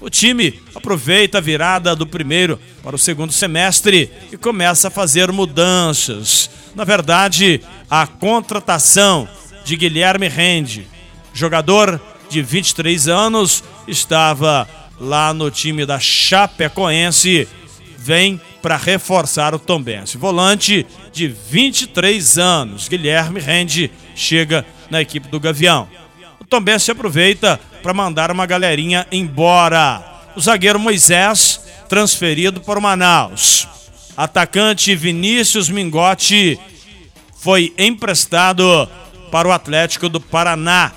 O 0.00 0.10
time 0.10 0.60
aproveita 0.74 1.38
a 1.38 1.40
virada 1.40 1.94
do 1.94 2.04
primeiro 2.04 2.58
para 2.82 2.96
o 2.96 2.98
segundo 2.98 3.32
semestre 3.32 4.10
e 4.32 4.36
começa 4.36 4.88
a 4.88 4.90
fazer 4.90 5.30
mudanças. 5.30 6.50
Na 6.74 6.82
verdade, 6.82 7.60
a 7.88 8.08
contratação 8.08 9.28
de 9.64 9.76
Guilherme 9.76 10.26
Rende, 10.26 10.88
jogador 11.32 12.00
de 12.28 12.42
23 12.42 13.06
anos, 13.06 13.62
estava 13.86 14.68
lá 15.00 15.32
no 15.32 15.48
time 15.48 15.86
da 15.86 16.00
Chapecoense, 16.00 17.46
vem 18.02 18.40
para 18.62 18.78
reforçar 18.78 19.54
o 19.54 19.58
Tombense. 19.58 20.16
Volante 20.16 20.86
de 21.12 21.28
23 21.28 22.38
anos, 22.38 22.88
Guilherme 22.88 23.38
Rende, 23.38 23.90
chega 24.14 24.64
na 24.88 25.02
equipe 25.02 25.28
do 25.28 25.38
Gavião. 25.38 25.86
O 26.40 26.44
Tombense 26.46 26.90
aproveita 26.90 27.60
para 27.82 27.92
mandar 27.92 28.30
uma 28.30 28.46
galerinha 28.46 29.06
embora. 29.12 30.02
O 30.34 30.40
zagueiro 30.40 30.80
Moisés, 30.80 31.60
transferido 31.90 32.62
para 32.62 32.78
o 32.78 32.82
Manaus. 32.82 33.68
Atacante 34.16 34.94
Vinícius 34.94 35.68
Mingotti 35.68 36.58
foi 37.36 37.74
emprestado 37.76 38.88
para 39.30 39.46
o 39.46 39.52
Atlético 39.52 40.08
do 40.08 40.20
Paraná. 40.20 40.90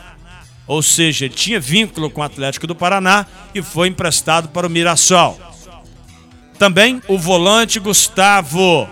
Ou 0.66 0.82
seja, 0.82 1.28
tinha 1.28 1.60
vínculo 1.60 2.10
com 2.10 2.22
o 2.22 2.24
Atlético 2.24 2.66
do 2.66 2.74
Paraná 2.74 3.26
e 3.54 3.62
foi 3.62 3.90
emprestado 3.90 4.48
para 4.50 4.66
o 4.66 4.70
Mirassol. 4.70 5.53
Também 6.64 7.02
o 7.10 7.18
volante 7.18 7.78
Gustavo 7.78 8.88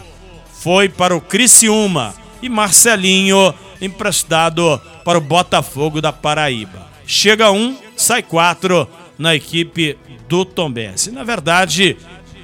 foi 0.52 0.90
para 0.90 1.16
o 1.16 1.22
Criciúma 1.22 2.14
e 2.42 2.50
Marcelinho 2.50 3.56
emprestado 3.80 4.78
para 5.06 5.18
o 5.18 5.22
Botafogo 5.22 6.02
da 6.02 6.12
Paraíba. 6.12 6.86
Chega 7.08 7.50
um, 7.50 7.78
sai 7.96 8.24
quatro 8.24 8.86
na 9.18 9.34
equipe 9.34 9.98
do 10.28 10.44
Tombense. 10.44 11.12
Na 11.12 11.24
verdade, 11.24 11.96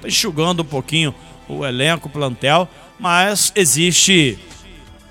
tá 0.01 0.07
enxugando 0.07 0.61
um 0.61 0.65
pouquinho 0.65 1.13
o 1.45 1.65
elenco, 1.65 2.07
o 2.07 2.11
plantel, 2.11 2.65
mas 2.97 3.51
existe 3.53 4.39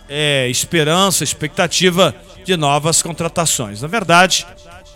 é, 0.09 0.49
esperança, 0.49 1.25
expectativa 1.25 2.17
de 2.43 2.57
novas 2.57 3.03
contratações. 3.03 3.83
Na 3.83 3.89
verdade, 3.89 4.47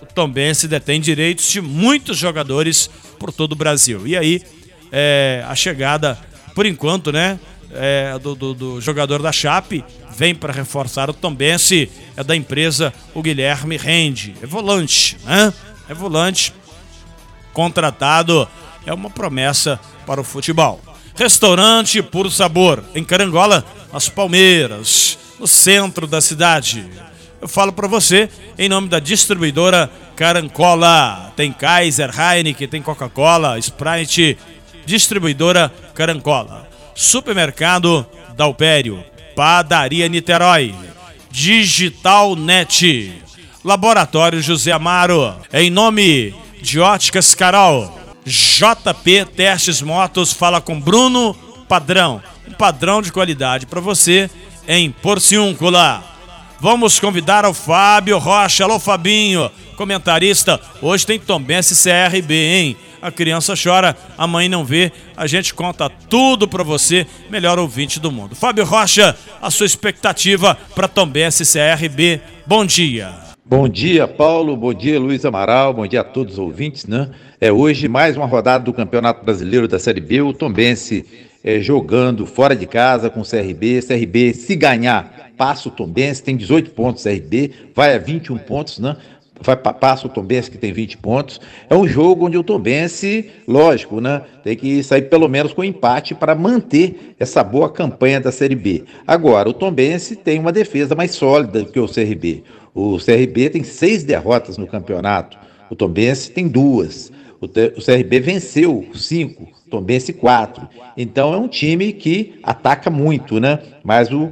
o 0.01 0.07
Tombense 0.07 0.67
detém 0.67 0.99
direitos 0.99 1.51
de 1.51 1.61
muitos 1.61 2.17
jogadores 2.17 2.89
por 3.19 3.31
todo 3.31 3.53
o 3.53 3.57
Brasil. 3.57 4.07
E 4.07 4.17
aí, 4.17 4.43
é, 4.93 5.45
a 5.49 5.55
chegada, 5.55 6.19
por 6.55 6.67
enquanto, 6.67 7.13
né, 7.13 7.39
é, 7.73 8.19
do, 8.19 8.35
do, 8.35 8.55
do, 8.55 8.81
jogador 8.81 9.23
da 9.23 9.33
Chape 9.33 9.85
vem 10.17 10.35
para 10.35 10.53
reforçar 10.53 11.09
o 11.09 11.15
Tombense, 11.15 11.91
é 12.17 12.25
da 12.25 12.35
empresa 12.35 12.93
o 13.15 13.23
Guilherme 13.23 13.77
Rende. 13.77 14.35
É 14.43 14.47
volante, 14.47 15.17
né? 15.25 15.53
É 15.89 15.95
volante, 15.95 16.53
contratado, 17.53 18.49
é 18.85 18.93
uma 18.93 19.11
promessa 19.11 19.81
para 20.07 20.21
o 20.21 20.25
futebol. 20.25 20.81
Restaurante 21.15 22.03
Puro 22.03 22.31
Sabor, 22.31 22.83
em 22.95 23.05
Carangola, 23.05 23.65
nas 23.93 24.09
Palmeiras, 24.09 25.19
no 25.39 25.47
centro 25.47 26.07
da 26.07 26.21
cidade. 26.21 26.87
Eu 27.41 27.49
falo 27.49 27.73
para 27.73 27.89
você 27.89 28.29
em 28.59 28.69
nome 28.69 28.89
da 28.89 28.99
distribuidora 28.99 29.91
Carancola. 30.15 31.33
Tem 31.35 31.53
Kaiser, 31.53 32.11
Heineken, 32.11 32.69
tem 32.69 32.83
Coca-Cola, 32.83 33.59
Sprite, 33.59 34.37
distribuidora 34.85 35.73
Carancola. 35.95 36.69
Supermercado 36.95 38.07
Dalpério, 38.37 39.03
Padaria 39.35 40.09
Niterói, 40.09 40.75
Digital 41.31 42.37
Net, 42.37 43.23
Laboratório 43.65 44.43
José 44.43 44.73
Amaro, 44.73 45.35
em 45.53 45.71
nome 45.71 46.35
de 46.61 46.81
Óticas 46.81 47.35
Carol, 47.35 47.99
JP 48.25 49.27
Testes 49.37 49.81
Motos, 49.81 50.33
fala 50.33 50.61
com 50.61 50.81
Bruno 50.81 51.35
Padrão, 51.69 52.23
um 52.49 52.53
padrão 52.53 53.01
de 53.01 53.13
qualidade 53.13 53.67
para 53.67 53.81
você 53.81 54.29
em 54.67 54.91
Porciúncula. 54.91 56.10
Vamos 56.61 57.01
convidar 57.01 57.47
o 57.47 57.55
Fábio 57.55 58.19
Rocha. 58.19 58.65
Alô, 58.65 58.79
Fabinho, 58.79 59.51
comentarista. 59.77 60.61
Hoje 60.83 61.07
tem 61.07 61.19
Tombense 61.19 61.75
CRB, 61.75 62.35
hein? 62.35 62.77
A 63.01 63.11
criança 63.11 63.55
chora, 63.57 63.97
a 64.19 64.27
mãe 64.27 64.47
não 64.47 64.63
vê. 64.63 64.93
A 65.17 65.27
gente 65.27 65.55
conta 65.55 65.89
tudo 65.89 66.47
para 66.47 66.63
você, 66.63 67.07
melhor 67.31 67.59
ouvinte 67.59 67.99
do 67.99 68.13
mundo. 68.13 68.37
Fábio 68.37 68.67
Rocha, 68.67 69.17
a 69.41 69.51
sua 69.51 69.65
expectativa 69.65 70.55
para 70.75 70.87
Tombense 70.87 71.45
CRB. 71.51 72.21
Bom 72.47 72.67
dia. 72.67 73.30
Bom 73.51 73.69
dia, 73.69 74.07
Paulo. 74.07 74.57
Bom 74.57 74.73
dia, 74.73 75.01
Luiz 75.01 75.25
Amaral. 75.25 75.75
Bom 75.75 75.85
dia 75.85 76.03
a 76.03 76.05
todos 76.05 76.35
os 76.35 76.39
ouvintes, 76.39 76.87
né? 76.87 77.11
É 77.41 77.51
hoje 77.51 77.89
mais 77.89 78.17
uma 78.17 78.25
rodada 78.25 78.63
do 78.63 78.73
Campeonato 78.73 79.25
Brasileiro 79.25 79.67
da 79.67 79.77
Série 79.77 80.01
B. 80.01 80.21
O 80.23 80.33
Tombense 80.33 81.05
é, 81.43 81.59
jogando 81.59 82.27
fora 82.27 82.55
de 82.55 82.65
casa 82.65 83.11
com 83.11 83.23
o 83.23 83.29
CRB. 83.29 83.83
CRB, 83.83 84.35
se 84.35 84.55
ganhar, 84.55 85.33
passa 85.37 85.69
o 85.69 85.73
Tombense, 85.73 86.23
tem 86.23 86.37
18 86.37 86.71
pontos 86.71 87.03
CRB, 87.03 87.51
vai 87.75 87.97
a 87.97 87.99
21 87.99 88.39
pontos, 88.39 88.79
né? 88.79 88.97
Vai, 89.43 89.57
passa 89.57 90.07
o 90.07 90.11
Tombense 90.11 90.51
que 90.51 90.59
tem 90.59 90.73
20 90.73 90.99
pontos. 90.99 91.41
É 91.69 91.75
um 91.75 91.87
jogo 91.89 92.27
onde 92.27 92.37
o 92.37 92.43
Tombense, 92.43 93.31
lógico, 93.49 94.01
né? 94.01 94.23
Tem 94.45 94.55
que 94.55 94.83
sair 94.83 95.03
pelo 95.03 95.29
menos 95.29 95.53
com 95.53 95.65
empate 95.65 96.15
para 96.15 96.35
manter 96.35 97.15
essa 97.19 97.43
boa 97.43 97.71
campanha 97.71 98.21
da 98.21 98.31
Série 98.31 98.55
B. 98.55 98.85
Agora, 99.07 99.49
o 99.49 99.55
Tombense 99.55 100.15
tem 100.15 100.39
uma 100.39 100.53
defesa 100.53 100.95
mais 100.95 101.13
sólida 101.13 101.65
que 101.65 101.81
o 101.81 101.89
CRB. 101.89 102.45
O 102.75 102.99
CRB 102.99 103.51
tem 103.51 103.65
seis 103.65 104.05
derrotas 104.05 104.59
no 104.59 104.67
campeonato. 104.67 105.39
O 105.71 105.75
Tombense 105.75 106.31
tem 106.31 106.47
duas. 106.47 107.11
O, 107.41 107.47
o 107.47 107.83
CRB 107.83 108.21
venceu 108.21 108.87
cinco, 108.95 109.49
Tombense 109.71 110.13
quatro. 110.13 110.69
Então 110.97 111.33
é 111.33 111.37
um 111.39 111.49
time 111.49 111.93
que 111.93 112.39
ataca 112.43 112.91
muito, 112.91 113.41
né? 113.41 113.59
Mas 113.83 114.13
o, 114.13 114.31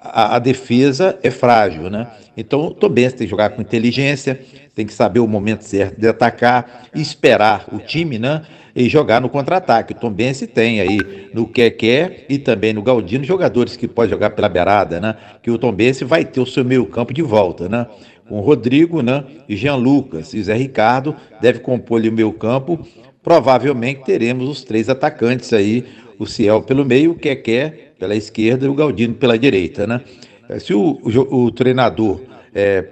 a, 0.00 0.36
a, 0.36 0.38
defesa 0.38 1.18
é 1.22 1.30
frágil, 1.30 1.90
né? 1.90 2.08
Então 2.36 2.66
o 2.66 2.70
Tombense 2.70 3.16
tem 3.16 3.26
que 3.26 3.30
jogar 3.30 3.50
com 3.50 3.60
inteligência, 3.60 4.40
tem 4.74 4.86
que 4.86 4.92
saber 4.92 5.20
o 5.20 5.28
momento 5.28 5.62
certo 5.62 6.00
de 6.00 6.08
atacar 6.08 6.88
esperar 6.94 7.66
o 7.72 7.78
time, 7.78 8.18
né? 8.18 8.42
E 8.74 8.88
jogar 8.88 9.20
no 9.20 9.28
contra-ataque. 9.28 9.92
O 9.92 9.96
Tombense 9.96 10.46
tem 10.46 10.80
aí 10.80 11.28
no 11.34 11.46
Keké 11.46 12.24
e 12.28 12.38
também 12.38 12.72
no 12.72 12.82
Galdino 12.82 13.24
jogadores 13.24 13.76
que 13.76 13.88
podem 13.88 14.10
jogar 14.10 14.30
pela 14.30 14.48
beirada, 14.48 15.00
né? 15.00 15.16
Que 15.42 15.50
o 15.50 15.58
Tombense 15.58 16.04
vai 16.04 16.24
ter 16.24 16.40
o 16.40 16.46
seu 16.46 16.64
meio 16.64 16.86
campo 16.86 17.12
de 17.12 17.22
volta, 17.22 17.68
né? 17.68 17.86
com 18.30 18.38
Rodrigo, 18.38 19.02
né? 19.02 19.24
E 19.48 19.56
Jean 19.56 19.74
Lucas 19.74 20.32
e 20.32 20.40
Zé 20.40 20.54
Ricardo 20.54 21.16
deve 21.40 21.58
compor 21.58 21.98
ali 21.98 22.08
o 22.08 22.12
meio 22.12 22.32
campo. 22.32 22.78
Provavelmente 23.24 24.04
teremos 24.04 24.48
os 24.48 24.62
três 24.62 24.88
atacantes 24.88 25.52
aí, 25.52 25.84
o 26.20 26.26
Ciel 26.26 26.62
pelo 26.62 26.84
meio, 26.84 27.12
o 27.12 27.14
Keké 27.14 27.92
pela 27.98 28.14
esquerda 28.14 28.66
e 28.66 28.68
o 28.68 28.74
Galdino 28.74 29.14
pela 29.14 29.38
direita, 29.38 29.86
né? 29.86 30.02
Eh, 30.50 30.58
se 30.58 30.74
o, 30.74 31.00
o, 31.02 31.44
o 31.44 31.50
treinador 31.50 32.20
é, 32.54 32.84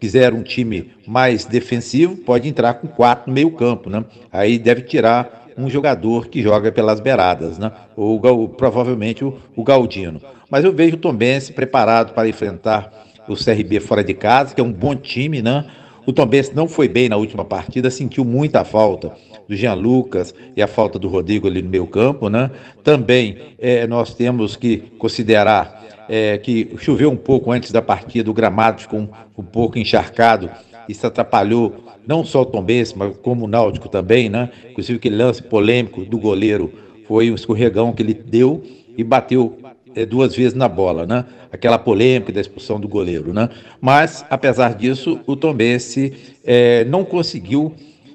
quiser 0.00 0.32
um 0.32 0.42
time 0.42 0.92
mais 1.06 1.44
defensivo, 1.44 2.16
pode 2.16 2.48
entrar 2.48 2.74
com 2.74 2.86
quatro 2.86 3.28
no 3.28 3.34
meio 3.34 3.50
campo, 3.50 3.90
né? 3.90 4.04
Aí 4.32 4.56
deve 4.56 4.82
tirar 4.82 5.48
um 5.58 5.68
jogador 5.68 6.28
que 6.28 6.40
joga 6.42 6.70
pelas 6.70 7.00
beiradas, 7.00 7.58
né? 7.58 7.72
Ou 7.96 8.48
provavelmente 8.48 9.24
o, 9.24 9.36
o 9.56 9.64
Galdino. 9.64 10.20
Mas 10.48 10.64
eu 10.64 10.72
vejo 10.72 10.98
o 11.02 11.12
Benz 11.12 11.50
preparado 11.50 12.12
para 12.12 12.28
enfrentar 12.28 12.92
o 13.28 13.34
CRB 13.34 13.80
fora 13.80 14.04
de 14.04 14.14
casa, 14.14 14.54
que 14.54 14.60
é 14.60 14.64
um 14.64 14.72
bom 14.72 14.94
time, 14.94 15.42
né? 15.42 15.66
O 16.06 16.12
Tombense 16.12 16.54
não 16.54 16.68
foi 16.68 16.88
bem 16.88 17.08
na 17.08 17.16
última 17.16 17.44
partida, 17.44 17.90
sentiu 17.90 18.24
muita 18.24 18.64
falta 18.64 19.12
do 19.48 19.56
Jean 19.56 19.74
Lucas 19.74 20.32
e 20.56 20.62
a 20.62 20.68
falta 20.68 21.00
do 21.00 21.08
Rodrigo 21.08 21.48
ali 21.48 21.60
no 21.60 21.68
meio 21.68 21.86
campo, 21.86 22.28
né? 22.28 22.50
Também 22.84 23.36
é, 23.58 23.88
nós 23.88 24.14
temos 24.14 24.54
que 24.54 24.78
considerar 24.98 25.84
é, 26.08 26.38
que 26.38 26.70
choveu 26.78 27.10
um 27.10 27.16
pouco 27.16 27.50
antes 27.50 27.72
da 27.72 27.82
partida, 27.82 28.30
o 28.30 28.34
gramado 28.34 28.82
ficou 28.82 29.00
um, 29.00 29.08
um 29.36 29.42
pouco 29.42 29.80
encharcado, 29.80 30.48
isso 30.88 31.04
atrapalhou 31.04 31.74
não 32.06 32.24
só 32.24 32.42
o 32.42 32.46
Tombense, 32.46 32.96
mas 32.96 33.16
como 33.16 33.44
o 33.44 33.48
Náutico 33.48 33.88
também, 33.88 34.28
né? 34.28 34.50
Inclusive 34.70 34.98
aquele 34.98 35.16
lance 35.16 35.42
polêmico 35.42 36.04
do 36.04 36.18
goleiro 36.18 36.72
foi 37.08 37.32
um 37.32 37.34
escorregão 37.34 37.92
que 37.92 38.02
ele 38.02 38.14
deu 38.14 38.62
e 38.96 39.02
bateu 39.02 39.58
duas 40.04 40.34
vezes 40.34 40.54
na 40.54 40.68
bola, 40.68 41.06
né? 41.06 41.24
Aquela 41.50 41.78
polêmica 41.78 42.32
da 42.32 42.40
expulsão 42.40 42.78
do 42.78 42.88
goleiro, 42.88 43.32
né? 43.32 43.48
Mas, 43.80 44.24
apesar 44.28 44.74
disso, 44.74 45.20
o 45.26 45.36
Tombense 45.36 46.12
é, 46.44 46.84
não 46.84 47.04
conseguiu 47.04 47.72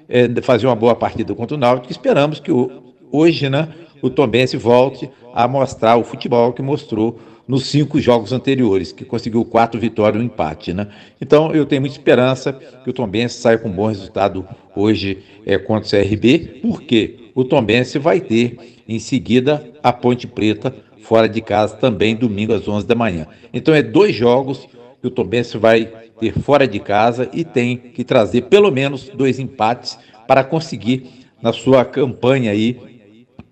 é, 0.08 0.28
fazer 0.42 0.68
uma 0.68 0.76
boa 0.76 0.94
partida 0.94 1.34
contra 1.34 1.56
o 1.56 1.60
Náutico. 1.60 1.92
Esperamos 1.92 2.40
que 2.40 2.52
o, 2.52 2.70
hoje, 3.12 3.50
né, 3.50 3.70
o 4.02 4.10
Tombense 4.10 4.58
volte 4.58 5.10
a 5.34 5.48
mostrar 5.48 5.98
o 5.98 6.04
futebol 6.04 6.54
que 6.54 6.62
mostrou 6.62 7.18
nos 7.48 7.66
cinco 7.68 8.00
jogos 8.00 8.32
anteriores, 8.32 8.92
que 8.92 9.04
conseguiu 9.04 9.44
quatro 9.44 9.80
vitórias 9.80 10.22
e 10.22 10.24
um 10.24 10.28
empate, 10.28 10.74
né? 10.74 10.88
Então, 11.20 11.52
eu 11.54 11.66
tenho 11.66 11.82
muita 11.82 11.96
esperança 11.96 12.54
que 12.54 12.90
o 12.90 12.94
Tombense 12.94 13.40
saia 13.40 13.58
com 13.58 13.68
um 13.68 13.74
bom 13.74 13.88
resultado 13.88 14.48
hoje 14.76 15.20
é, 15.46 15.58
contra 15.58 15.86
o 15.86 16.04
CRB, 16.04 16.60
porque 16.62 17.32
o 17.36 17.44
Tombense 17.44 17.98
vai 17.98 18.20
ter 18.22 18.58
em 18.88 19.00
seguida 19.00 19.70
a 19.82 19.92
Ponte 19.92 20.28
Preta 20.28 20.74
fora 21.02 21.28
de 21.28 21.42
casa 21.42 21.76
também 21.76 22.16
domingo 22.16 22.54
às 22.54 22.68
11 22.68 22.86
da 22.86 22.96
manhã. 22.96 23.28
Então 23.54 23.74
é 23.74 23.82
dois 23.82 24.16
jogos 24.16 24.68
que 25.02 25.08
o 25.08 25.12
Tombense 25.12 25.58
vai 25.58 25.86
ter 26.20 26.34
fora 26.40 26.68
de 26.68 26.80
casa 26.80 27.30
e 27.34 27.44
tem 27.44 27.76
que 27.76 28.04
trazer 28.04 28.44
pelo 28.44 28.72
menos 28.72 29.10
dois 29.10 29.40
empates 29.40 29.98
para 30.28 30.44
conseguir 30.44 31.10
na 31.42 31.52
sua 31.52 31.84
campanha 31.84 32.52
aí 32.52 32.78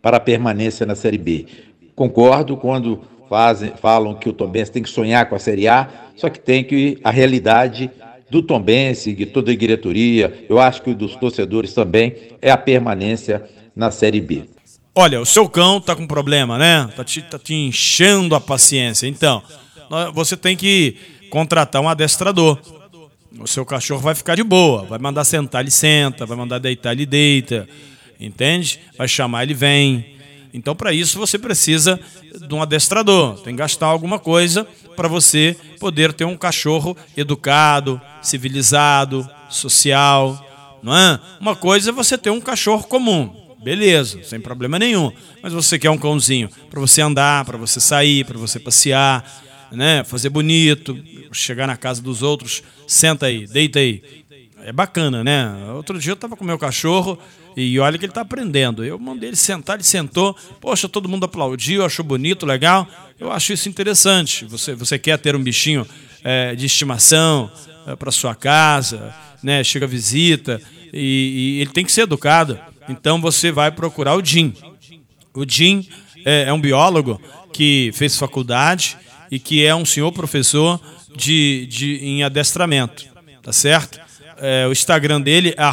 para 0.02 0.18
a 0.18 0.20
permanência 0.20 0.86
na 0.86 0.96
Série 0.96 1.18
B. 1.18 1.46
Concordo 1.96 2.56
quando 2.56 3.02
fazem, 3.28 3.74
falam 3.76 4.16
que 4.16 4.30
o 4.30 4.34
Tombense 4.34 4.72
tem 4.72 4.84
que 4.84 4.90
sonhar 4.90 5.28
com 5.28 5.36
a 5.36 5.40
Série 5.40 5.68
A, 5.68 5.90
só 6.16 6.30
que 6.30 6.40
tem 6.40 6.64
que 6.64 7.00
a 7.04 7.12
realidade 7.12 7.90
do 8.30 8.44
Tombense, 8.44 9.14
de 9.14 9.26
toda 9.26 9.52
a 9.52 9.56
diretoria, 9.56 10.46
eu 10.48 10.60
acho 10.60 10.84
que 10.84 10.94
dos 10.94 11.16
torcedores 11.16 11.74
também, 11.74 12.16
é 12.42 12.52
a 12.52 12.58
permanência 12.58 13.44
na 13.76 13.90
Série 13.92 14.22
B. 14.22 14.44
Olha, 15.02 15.22
o 15.22 15.26
seu 15.26 15.48
cão 15.48 15.80
tá 15.80 15.96
com 15.96 16.06
problema, 16.06 16.58
né? 16.58 16.90
Tá 16.94 17.06
te, 17.06 17.22
tá 17.22 17.40
te 17.40 17.54
enchendo 17.54 18.36
a 18.36 18.42
paciência. 18.42 19.08
Então, 19.08 19.42
você 20.14 20.36
tem 20.36 20.58
que 20.58 20.94
contratar 21.30 21.82
um 21.82 21.88
adestrador. 21.88 22.60
O 23.40 23.48
seu 23.48 23.66
cachorro 23.66 24.02
vai 24.02 24.14
ficar 24.14 24.36
de 24.36 24.44
boa. 24.44 24.84
Vai 24.84 25.00
mandar 25.00 25.24
sentar, 25.24 25.62
ele 25.62 25.72
senta. 25.72 26.26
Vai 26.26 26.36
mandar 26.36 26.60
deitar, 26.60 26.92
ele 26.92 27.06
deita. 27.06 27.66
Entende? 28.20 28.78
Vai 28.98 29.08
chamar, 29.08 29.44
ele 29.44 29.54
vem. 29.54 30.18
Então, 30.54 30.76
para 30.76 30.92
isso, 30.92 31.18
você 31.18 31.40
precisa 31.40 31.98
de 32.36 32.54
um 32.54 32.62
adestrador. 32.62 33.40
Tem 33.40 33.54
que 33.54 33.60
gastar 33.60 33.88
alguma 33.88 34.20
coisa 34.20 34.68
para 34.98 35.08
você 35.08 35.56
poder 35.80 36.12
ter 36.12 36.26
um 36.26 36.36
cachorro 36.36 36.98
educado, 37.16 38.02
civilizado, 38.22 39.26
social. 39.50 40.46
Não 40.84 40.94
é? 40.94 41.18
Uma 41.40 41.56
coisa 41.56 41.92
é 41.92 41.94
você 41.94 42.18
ter 42.18 42.32
um 42.32 42.42
cachorro 42.42 42.84
comum 42.84 43.48
beleza, 43.64 44.24
sem 44.24 44.40
problema 44.40 44.80
nenhum. 44.80 45.12
Mas 45.42 45.54
você 45.54 45.78
quer 45.78 45.90
um 45.90 45.98
cãozinho 45.98 46.50
para 46.70 46.80
você 46.80 47.02
andar, 47.02 47.46
para 47.46 47.58
você 47.58 47.80
sair, 47.80 48.26
para 48.26 48.38
você 48.38 48.60
passear, 48.60 49.24
né? 49.72 50.04
Fazer 50.04 50.30
bonito, 50.30 50.98
chegar 51.32 51.68
na 51.68 51.78
casa 51.78 52.02
dos 52.02 52.22
outros, 52.22 52.64
senta 52.88 53.28
aí, 53.28 53.46
deita 53.48 53.80
aí. 53.80 54.02
é 54.64 54.72
bacana, 54.72 55.24
né? 55.24 55.48
Outro 55.74 56.00
dia 56.00 56.12
eu 56.12 56.16
tava 56.16 56.36
com 56.36 56.44
meu 56.44 56.58
cachorro 56.58 57.20
e 57.56 57.80
olha 57.80 57.98
que 57.98 58.06
ele 58.06 58.14
tá 58.14 58.22
aprendendo. 58.22 58.84
Eu 58.84 58.98
mandei 58.98 59.30
ele 59.30 59.36
sentar, 59.36 59.76
ele 59.76 59.84
sentou. 59.84 60.36
Poxa, 60.62 60.88
todo 60.88 61.10
mundo 61.10 61.26
aplaudiu, 61.26 61.86
achou 61.86 62.06
bonito, 62.06 62.46
legal. 62.46 62.88
Eu 63.20 63.32
acho 63.32 63.54
isso 63.54 63.70
interessante. 63.70 64.46
Você, 64.46 64.74
você 64.74 64.98
quer 64.98 65.18
ter 65.18 65.36
um 65.36 65.44
bichinho 65.44 65.86
é, 66.24 66.56
de 66.56 66.66
estimação 66.66 67.52
é, 67.86 67.96
para 67.96 68.12
sua 68.12 68.36
casa, 68.36 69.14
né? 69.44 69.64
Chega 69.64 69.88
visita 69.88 70.62
e, 70.94 71.58
e, 71.58 71.62
ele 71.62 71.72
tem 71.72 71.86
que 71.86 71.92
ser 71.92 72.02
educado. 72.02 72.60
Então 72.90 73.22
você 73.22 73.52
vai 73.52 73.72
procurar 73.72 74.16
o 74.18 74.26
Jim. 74.26 74.54
O 75.34 75.46
Jim 75.48 75.88
é, 76.26 76.44
é 76.44 76.54
um 76.54 76.60
biólogo 76.60 77.22
que 77.54 77.92
fez 77.94 78.18
faculdade 78.18 78.98
e 79.32 79.40
que 79.40 79.64
é 79.64 79.74
um 79.76 79.86
senhor 79.86 80.12
professor 80.12 80.82
de, 81.16 81.68
de, 81.68 81.96
em 81.98 82.24
adestramento, 82.24 83.06
tá 83.44 83.54
certo? 83.54 84.00
É, 84.38 84.66
o 84.68 84.72
Instagram 84.72 85.22
dele 85.22 85.54
é 85.58 85.64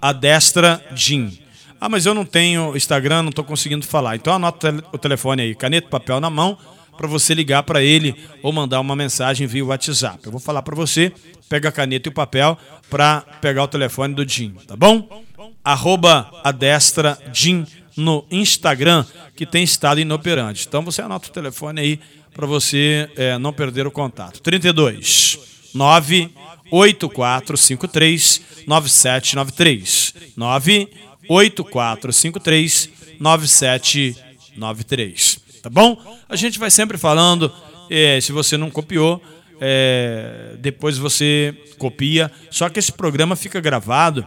adestrajim. 0.00 1.38
Ah, 1.80 1.88
mas 1.88 2.06
eu 2.06 2.14
não 2.14 2.24
tenho 2.24 2.76
Instagram, 2.76 3.22
não 3.22 3.30
estou 3.30 3.44
conseguindo 3.44 3.86
falar. 3.86 4.16
Então 4.16 4.32
anota 4.32 4.84
o 4.92 4.98
telefone 4.98 5.42
aí, 5.42 5.54
caneta 5.54 5.88
papel 5.88 6.20
na 6.20 6.28
mão, 6.28 6.58
para 6.96 7.06
você 7.06 7.32
ligar 7.32 7.62
para 7.62 7.82
ele 7.82 8.16
ou 8.42 8.52
mandar 8.52 8.80
uma 8.80 8.96
mensagem 8.96 9.46
via 9.46 9.64
WhatsApp. 9.64 10.18
Eu 10.24 10.32
vou 10.32 10.40
falar 10.40 10.62
para 10.62 10.74
você, 10.74 11.12
pega 11.48 11.68
a 11.68 11.72
caneta 11.72 12.08
e 12.08 12.10
o 12.10 12.14
papel 12.14 12.58
para 12.90 13.22
pegar 13.40 13.62
o 13.62 13.68
telefone 13.68 14.14
do 14.14 14.28
Jim, 14.28 14.54
tá 14.66 14.76
bom? 14.76 15.24
Arroba 15.68 16.30
adestrajim 16.42 17.64
no 17.94 18.24
Instagram, 18.30 19.04
que 19.36 19.44
tem 19.44 19.62
estado 19.62 20.00
inoperante. 20.00 20.64
Então 20.66 20.82
você 20.82 21.02
anota 21.02 21.28
o 21.28 21.30
telefone 21.30 21.78
aí 21.78 22.00
para 22.32 22.46
você 22.46 23.10
é, 23.16 23.36
não 23.36 23.52
perder 23.52 23.86
o 23.86 23.90
contato. 23.90 24.40
32 24.40 25.38
98453 25.74 28.40
9793. 28.66 30.14
98453 30.34 32.90
9793. 33.20 35.40
Tá 35.62 35.68
bom? 35.68 36.02
A 36.26 36.36
gente 36.36 36.58
vai 36.58 36.70
sempre 36.70 36.96
falando, 36.96 37.52
é, 37.90 38.18
se 38.22 38.32
você 38.32 38.56
não 38.56 38.70
copiou, 38.70 39.22
é, 39.60 40.56
depois 40.58 40.96
você 40.96 41.54
copia. 41.76 42.32
Só 42.50 42.70
que 42.70 42.78
esse 42.78 42.90
programa 42.90 43.36
fica 43.36 43.60
gravado 43.60 44.26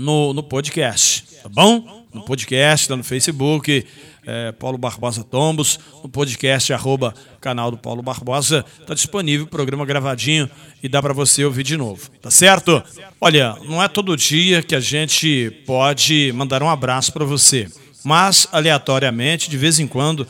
no, 0.00 0.32
no 0.32 0.42
podcast, 0.42 1.24
tá 1.42 1.48
bom? 1.48 2.06
No 2.12 2.22
podcast, 2.22 2.90
lá 2.90 2.96
no 2.96 3.04
Facebook, 3.04 3.86
é, 4.26 4.50
Paulo 4.52 4.78
Barbosa 4.78 5.22
Tombos, 5.22 5.78
no 6.02 6.08
podcast 6.08 6.72
arroba 6.72 7.14
canal 7.40 7.70
do 7.70 7.76
Paulo 7.76 8.02
Barbosa, 8.02 8.64
está 8.80 8.94
disponível 8.94 9.46
o 9.46 9.48
programa 9.48 9.84
gravadinho 9.84 10.50
e 10.82 10.88
dá 10.88 11.00
para 11.00 11.12
você 11.12 11.44
ouvir 11.44 11.62
de 11.62 11.76
novo, 11.76 12.10
tá 12.20 12.30
certo? 12.30 12.82
Olha, 13.20 13.56
não 13.68 13.82
é 13.82 13.86
todo 13.86 14.16
dia 14.16 14.62
que 14.62 14.74
a 14.74 14.80
gente 14.80 15.50
pode 15.66 16.32
mandar 16.34 16.62
um 16.62 16.70
abraço 16.70 17.12
para 17.12 17.24
você, 17.24 17.68
mas 18.02 18.48
aleatoriamente, 18.50 19.50
de 19.50 19.56
vez 19.56 19.78
em 19.78 19.86
quando, 19.86 20.26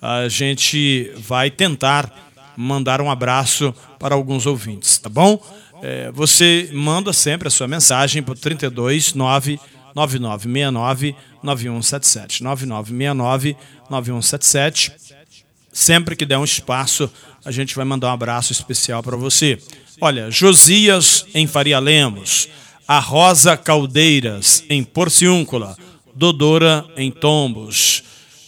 a 0.00 0.28
gente 0.28 1.12
vai 1.16 1.50
tentar 1.50 2.30
mandar 2.56 3.00
um 3.00 3.10
abraço 3.10 3.74
para 3.98 4.14
alguns 4.14 4.46
ouvintes, 4.46 4.98
tá 4.98 5.08
bom? 5.08 5.40
É, 5.82 6.10
você 6.12 6.70
manda 6.72 7.12
sempre 7.12 7.48
a 7.48 7.50
sua 7.50 7.66
mensagem 7.66 8.22
para 8.22 8.32
o 8.32 8.36
329 8.36 9.58
9969 9.94 11.14
9177. 11.42 12.42
9969 12.42 13.56
9177. 13.88 14.92
Sempre 15.72 16.16
que 16.16 16.26
der 16.26 16.38
um 16.38 16.44
espaço, 16.44 17.10
a 17.44 17.50
gente 17.50 17.74
vai 17.74 17.84
mandar 17.84 18.08
um 18.08 18.12
abraço 18.12 18.52
especial 18.52 19.02
para 19.02 19.16
você. 19.16 19.58
Olha, 20.00 20.30
Josias 20.30 21.24
em 21.32 21.46
Faria 21.46 21.78
Lemos, 21.78 22.48
a 22.86 22.98
Rosa 22.98 23.56
Caldeiras 23.56 24.64
em 24.68 24.82
Porciúncula, 24.82 25.76
Dodora 26.14 26.86
em 26.96 27.10
Tombos, 27.10 28.02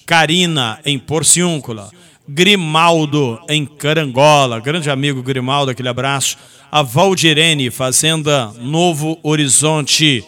Karina 0.04 0.80
em 0.84 0.98
Porciúncula, 0.98 1.90
Grimaldo 2.28 3.40
em 3.48 3.66
Carangola, 3.66 4.60
grande 4.60 4.90
amigo 4.90 5.22
Grimaldo, 5.22 5.70
aquele 5.70 5.88
abraço. 5.88 6.36
A 6.70 6.82
Valdirene, 6.82 7.70
Fazenda 7.70 8.52
Novo 8.58 9.18
Horizonte, 9.22 10.24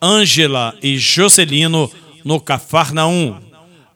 Ângela 0.00 0.74
e 0.82 0.96
Joselino 0.96 1.90
no 2.24 2.40
Cafarnaum, 2.40 3.36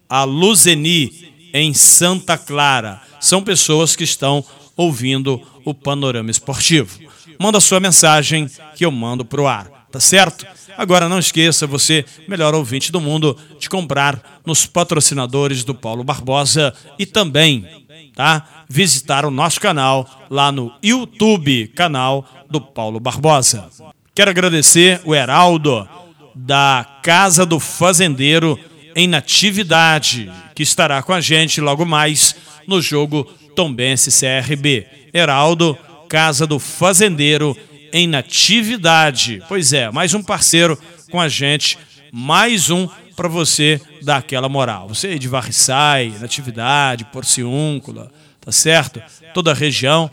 a 0.09 0.25
Luzeni 0.25 1.13
em 1.53 1.73
Santa 1.73 2.37
Clara. 2.37 3.01
São 3.21 3.43
pessoas 3.43 3.95
que 3.95 4.05
estão 4.05 4.45
ouvindo 4.77 5.41
o 5.65 5.73
Panorama 5.73 6.31
Esportivo. 6.31 6.99
Manda 7.39 7.61
sua 7.61 7.81
mensagem 7.81 8.51
que 8.75 8.85
eu 8.85 8.91
mando 8.91 9.25
para 9.25 9.41
o 9.41 9.47
ar, 9.47 9.71
tá 9.95 10.01
certo? 10.01 10.45
Agora 10.77 11.09
não 11.09 11.21
esqueça, 11.21 11.69
você, 11.69 12.05
melhor 12.27 12.53
ouvinte 12.53 12.91
do 12.91 13.01
mundo, 13.01 13.39
de 13.61 13.69
comprar 13.69 14.41
nos 14.45 14.67
patrocinadores 14.67 15.63
do 15.63 15.73
Paulo 15.73 16.03
Barbosa 16.03 16.75
e 16.99 17.07
também, 17.07 17.65
tá? 18.13 18.65
Visitar 18.69 19.25
o 19.25 19.31
nosso 19.31 19.61
canal 19.61 20.27
lá 20.29 20.51
no 20.51 20.73
YouTube, 20.83 21.69
canal 21.69 22.29
do 22.51 22.61
Paulo 22.61 22.99
Barbosa. 22.99 23.69
Quero 24.13 24.31
agradecer 24.31 25.01
o 25.05 25.15
Heraldo 25.15 25.89
da 26.35 26.99
Casa 27.01 27.47
do 27.47 27.61
Fazendeiro 27.61 28.59
em 28.97 29.07
Natividade, 29.07 30.29
que 30.57 30.65
estará 30.65 31.05
com 31.05 31.13
a 31.13 31.21
gente 31.21 31.61
logo 31.61 31.87
mais 31.87 32.35
no 32.67 32.83
jogo 32.83 33.23
Tombense 33.55 34.11
CRB. 34.11 34.89
Heraldo, 35.13 35.79
Casa 36.09 36.49
do 36.49 36.59
Fazendeiro 36.59 37.57
em 37.57 37.74
Natividade. 38.09 39.41
Pois 39.49 39.73
é, 39.73 39.91
mais 39.91 40.13
um 40.15 40.23
parceiro 40.23 40.77
com 41.11 41.21
a 41.21 41.29
gente, 41.29 41.79
mais 42.13 42.69
um 42.69 42.89
para 43.15 43.29
você 43.29 43.81
dar 44.03 44.17
aquela 44.17 44.49
moral. 44.49 44.89
Você 44.89 45.07
aí 45.07 45.19
de 45.19 45.29
Varriçai, 45.29 46.13
Natividade, 46.21 47.05
Porciúncula, 47.07 48.11
tá 48.41 48.51
certo? 48.51 49.01
Toda 49.33 49.53
a 49.53 49.55
região, 49.55 50.11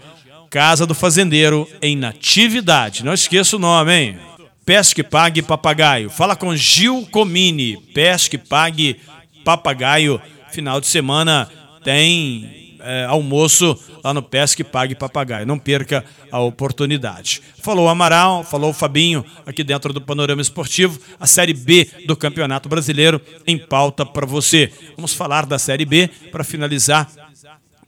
Casa 0.51 0.85
do 0.85 0.93
Fazendeiro 0.93 1.67
em 1.81 1.95
Natividade. 1.95 3.03
Não 3.03 3.13
esqueça 3.13 3.55
o 3.55 3.59
nome, 3.59 3.93
hein? 3.93 4.19
Pesque 4.65 5.01
Pague 5.01 5.41
Papagaio. 5.41 6.09
Fala 6.09 6.35
com 6.35 6.55
Gil 6.55 7.07
Comini. 7.09 7.77
Pesque 7.93 8.37
Pague 8.37 8.99
Papagaio. 9.43 10.21
Final 10.51 10.79
de 10.79 10.87
semana 10.87 11.49
tem 11.83 12.60
é, 12.83 13.05
almoço 13.05 13.77
lá 14.03 14.13
no 14.13 14.21
Pesque 14.21 14.63
Pague 14.63 14.95
Papagaio. 14.95 15.45
Não 15.45 15.57
perca 15.57 16.03
a 16.31 16.39
oportunidade. 16.39 17.41
Falou 17.61 17.89
Amaral, 17.89 18.43
falou 18.43 18.71
o 18.71 18.73
Fabinho 18.73 19.25
aqui 19.45 19.63
dentro 19.63 19.93
do 19.93 20.01
Panorama 20.01 20.41
Esportivo. 20.41 20.99
A 21.19 21.27
Série 21.27 21.53
B 21.53 21.87
do 22.05 22.15
Campeonato 22.15 22.67
Brasileiro 22.67 23.21
em 23.45 23.57
pauta 23.57 24.05
para 24.05 24.25
você. 24.25 24.71
Vamos 24.95 25.13
falar 25.13 25.45
da 25.45 25.59
Série 25.59 25.85
B 25.85 26.09
para 26.31 26.43
finalizar 26.43 27.09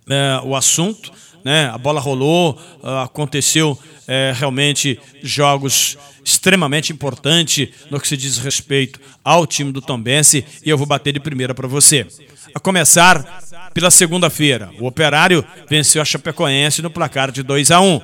é, 0.09 0.39
o 0.43 0.55
assunto. 0.55 1.11
Né? 1.43 1.69
A 1.73 1.77
bola 1.77 1.99
rolou, 1.99 2.59
aconteceu 3.03 3.77
é, 4.07 4.33
realmente 4.35 4.99
jogos 5.21 5.97
extremamente 6.23 6.93
importante 6.93 7.73
no 7.91 7.99
que 7.99 8.07
se 8.07 8.15
diz 8.15 8.37
respeito 8.37 8.99
ao 9.23 9.45
time 9.45 9.71
do 9.71 9.81
Tombense 9.81 10.45
e 10.65 10.69
eu 10.69 10.77
vou 10.77 10.87
bater 10.87 11.13
de 11.13 11.19
primeira 11.19 11.53
para 11.53 11.67
você. 11.67 12.07
A 12.55 12.59
começar 12.59 13.41
pela 13.73 13.91
segunda-feira, 13.91 14.71
o 14.79 14.85
Operário 14.85 15.43
venceu 15.69 16.01
a 16.01 16.05
Chapecoense 16.05 16.81
no 16.81 16.89
placar 16.89 17.31
de 17.31 17.43
2 17.43 17.71
a 17.71 17.81
1. 17.81 18.01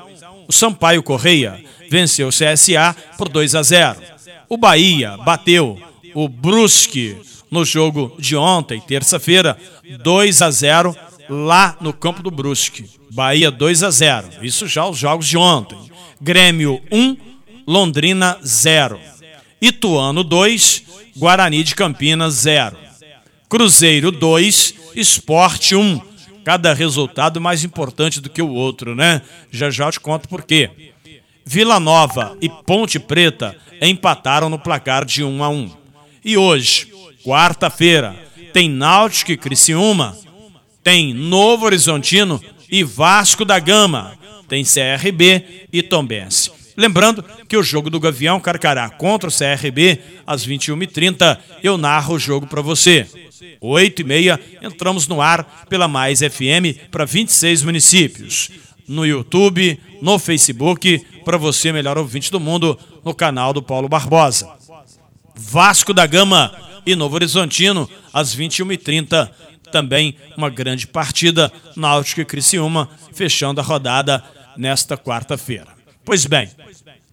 O 0.47 0.53
Sampaio 0.53 1.03
Correia 1.03 1.63
venceu 1.89 2.27
o 2.27 2.31
CSA 2.31 2.95
por 3.17 3.29
2 3.29 3.55
a 3.55 3.63
0. 3.63 4.01
O 4.49 4.57
Bahia 4.57 5.15
bateu 5.17 5.79
o 6.15 6.27
Brusque 6.27 7.15
no 7.51 7.63
jogo 7.63 8.15
de 8.19 8.35
ontem, 8.35 8.81
terça-feira, 8.81 9.57
2 10.03 10.41
a 10.41 10.51
0 10.51 10.95
lá 11.29 11.77
no 11.79 11.93
campo 11.93 12.23
do 12.23 12.31
Brusque. 12.31 12.89
Bahia 13.11 13.51
2 13.51 13.83
a 13.83 13.91
0. 13.91 14.27
Isso 14.41 14.67
já 14.67 14.85
os 14.85 14.97
jogos 14.97 15.27
de 15.27 15.37
ontem. 15.37 15.77
Grêmio 16.19 16.81
1, 16.91 17.15
Londrina 17.67 18.37
0. 18.43 18.99
Ituano 19.61 20.23
2, 20.23 20.83
Guarani 21.15 21.63
de 21.63 21.75
Campinas 21.75 22.33
0. 22.33 22.77
Cruzeiro 23.47 24.11
2, 24.11 24.73
Esporte 24.95 25.75
1. 25.75 26.01
Cada 26.43 26.73
resultado 26.73 27.39
mais 27.39 27.63
importante 27.63 28.19
do 28.19 28.29
que 28.29 28.41
o 28.41 28.49
outro, 28.49 28.95
né? 28.95 29.21
Já 29.51 29.69
já 29.69 29.91
te 29.91 29.99
conto 29.99 30.27
por 30.27 30.43
quê. 30.43 30.69
Vila 31.45 31.79
Nova 31.79 32.37
e 32.41 32.49
Ponte 32.49 32.99
Preta 32.99 33.55
empataram 33.81 34.49
no 34.49 34.59
placar 34.59 35.05
de 35.05 35.23
1 35.23 35.43
a 35.43 35.49
1. 35.49 35.71
E 36.23 36.37
hoje, 36.37 36.91
quarta-feira, 37.23 38.15
tem 38.53 38.69
Náutico 38.69 39.31
e 39.31 39.37
Criciúma, 39.37 40.17
tem 40.89 41.13
Novo 41.13 41.67
Horizontino 41.67 42.41
e 42.67 42.83
Vasco 42.83 43.45
da 43.45 43.59
Gama, 43.59 44.17
tem 44.47 44.63
CRB 44.63 45.67
e 45.71 45.83
Tombense. 45.83 46.49
Lembrando 46.75 47.23
que 47.47 47.55
o 47.55 47.61
jogo 47.61 47.91
do 47.91 47.99
Gavião 47.99 48.39
Carcará 48.39 48.89
contra 48.89 49.29
o 49.29 49.31
CRB, 49.31 49.99
às 50.25 50.47
21h30, 50.47 51.37
eu 51.61 51.77
narro 51.77 52.15
o 52.15 52.19
jogo 52.19 52.47
para 52.47 52.63
você. 52.63 53.05
8 53.61 54.01
e 54.01 54.03
meia, 54.03 54.39
entramos 54.63 55.07
no 55.07 55.21
ar 55.21 55.67
pela 55.69 55.87
Mais 55.87 56.21
FM 56.21 56.89
para 56.89 57.05
26 57.05 57.61
municípios. 57.61 58.49
no 58.87 59.05
YouTube, 59.05 59.79
no 60.01 60.17
Facebook, 60.17 61.05
para 61.23 61.37
você, 61.37 61.71
melhor 61.71 61.99
ouvinte 61.99 62.31
do 62.31 62.39
mundo, 62.39 62.75
no 63.05 63.13
canal 63.13 63.53
do 63.53 63.61
Paulo 63.61 63.87
Barbosa. 63.87 64.49
Vasco 65.35 65.93
da 65.93 66.07
Gama 66.07 66.51
e 66.83 66.95
Novo 66.95 67.13
Horizontino, 67.13 67.87
às 68.11 68.35
21h30. 68.35 69.29
Também 69.71 70.15
uma 70.35 70.49
grande 70.49 70.87
partida, 70.87 71.51
Náutico 71.75 72.21
e 72.21 72.25
Criciúma, 72.25 72.89
fechando 73.13 73.61
a 73.61 73.63
rodada 73.63 74.23
nesta 74.57 74.97
quarta-feira. 74.97 75.67
Pois 76.03 76.25
bem, 76.25 76.49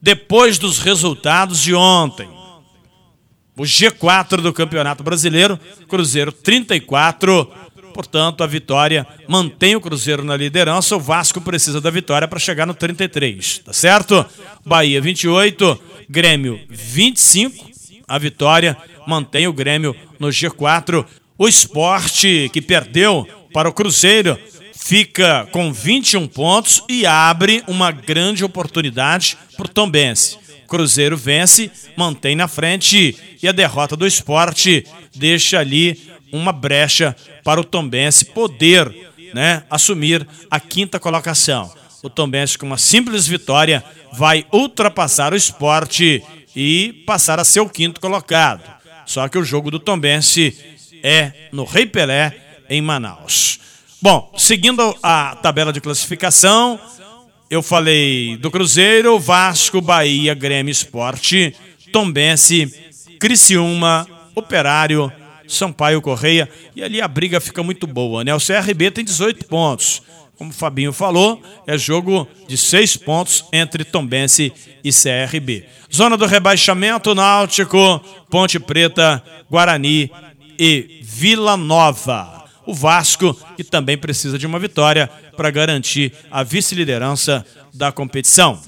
depois 0.01 0.59
dos 0.59 0.79
resultados 0.79 1.61
de 1.61 1.75
ontem, 1.75 2.29
o 3.57 3.63
G4 3.63 4.41
do 4.41 4.53
Campeonato 4.53 5.03
Brasileiro, 5.03 5.59
Cruzeiro 5.89 6.31
34, 6.31 7.51
portanto, 7.95 8.45
a 8.45 8.47
vitória 8.47 9.07
mantém 9.27 9.75
o 9.75 9.81
Cruzeiro 9.81 10.23
na 10.23 10.37
liderança. 10.37 10.95
O 10.95 11.01
Vasco 11.01 11.41
precisa 11.41 11.81
da 11.81 11.91
vitória 11.91 12.29
para 12.29 12.39
chegar 12.39 12.67
no 12.67 12.75
33, 12.75 13.61
tá 13.61 13.73
certo? 13.73 14.25
Bahia 14.65 15.01
28, 15.01 15.81
Grêmio 16.09 16.61
25, 16.69 17.71
a 18.07 18.19
vitória 18.19 18.77
mantém 19.07 19.47
o 19.47 19.53
Grêmio 19.53 19.97
no 20.19 20.29
G4. 20.29 21.07
O 21.39 21.47
esporte 21.47 22.51
que 22.51 22.63
perdeu 22.63 23.29
para 23.53 23.69
o 23.69 23.73
Cruzeiro 23.73 24.39
fica 24.75 25.47
com 25.53 25.71
21 25.71 26.27
pontos 26.27 26.83
e 26.89 27.05
abre 27.05 27.63
uma 27.67 27.91
grande 27.91 28.43
oportunidade 28.43 29.37
para 29.55 29.67
o 29.67 29.69
Tombense. 29.69 30.39
Cruzeiro 30.67 31.17
vence, 31.17 31.71
mantém 31.97 32.35
na 32.35 32.49
frente 32.49 33.17
e 33.43 33.47
a 33.47 33.53
derrota 33.53 33.95
do 33.95 34.07
esporte 34.07 34.87
deixa 35.15 35.59
ali 35.59 36.11
uma 36.33 36.53
brecha 36.53 37.15
para 37.45 37.61
o 37.61 37.65
Tombense 37.65 38.25
poder 38.25 38.93
né, 39.35 39.63
assumir 39.69 40.27
a 40.51 40.59
quinta 40.59 40.99
colocação. 40.99 41.71
O 42.03 42.09
Tombense, 42.09 42.57
com 42.57 42.67
uma 42.67 42.79
simples 42.79 43.27
vitória, 43.27 43.85
vai 44.13 44.47
ultrapassar 44.51 45.35
o 45.35 45.37
esporte 45.37 46.23
e 46.55 47.03
passar 47.07 47.39
a 47.39 47.45
ser 47.45 47.61
o 47.61 47.69
quinto 47.69 48.01
colocado. 48.01 48.63
Só 49.05 49.29
que 49.29 49.39
o 49.39 49.45
jogo 49.45 49.71
do 49.71 49.79
Tombense 49.79 50.76
é 51.03 51.33
no 51.53 51.65
Rei 51.65 51.87
Pelé, 51.87 52.35
em 52.69 52.81
Manaus. 52.81 53.59
Bom, 54.01 54.33
seguindo 54.37 54.95
a 55.03 55.37
tabela 55.37 55.73
de 55.73 55.81
classificação, 55.81 56.79
eu 57.49 57.63
falei 57.63 58.37
do 58.37 58.51
Cruzeiro, 58.51 59.19
Vasco, 59.19 59.81
Bahia, 59.81 60.35
Grêmio 60.35 60.71
Esporte, 60.71 61.55
Tombense, 61.93 62.73
Criciúma, 63.19 64.07
Operário, 64.35 65.11
Sampaio 65.49 66.03
Correia. 66.03 66.49
E 66.75 66.83
ali 66.83 67.01
a 67.01 67.09
briga 67.09 67.41
fica 67.41 67.63
muito 67.63 67.87
boa, 67.87 68.25
né? 68.25 68.35
O 68.35 68.39
CRB 68.39 68.91
tem 68.91 69.05
18 69.05 69.47
pontos. 69.47 70.03
Como 70.37 70.51
o 70.51 70.55
Fabinho 70.55 70.93
falou, 70.93 71.41
é 71.67 71.79
jogo 71.79 72.29
de 72.47 72.59
seis 72.59 72.97
pontos 72.97 73.45
entre 73.51 73.85
Tombense 73.85 74.53
e 74.85 74.91
CRB. 74.91 75.65
Zona 75.93 76.17
do 76.17 76.27
rebaixamento, 76.27 77.15
Náutico, 77.15 77.99
Ponte 78.29 78.59
Preta, 78.59 79.23
Guarani 79.51 80.11
e 80.59 81.01
Vila 81.03 81.57
Nova 81.57 82.37
o 82.67 82.75
Vasco, 82.75 83.35
que 83.57 83.65
também 83.65 83.97
precisa 83.97 84.39
de 84.39 84.47
uma 84.47 84.59
vitória 84.59 85.09
para 85.37 85.51
garantir 85.51 86.13
a 86.31 86.43
vice-liderança 86.43 87.47
da 87.73 87.93
competição. 87.93 88.61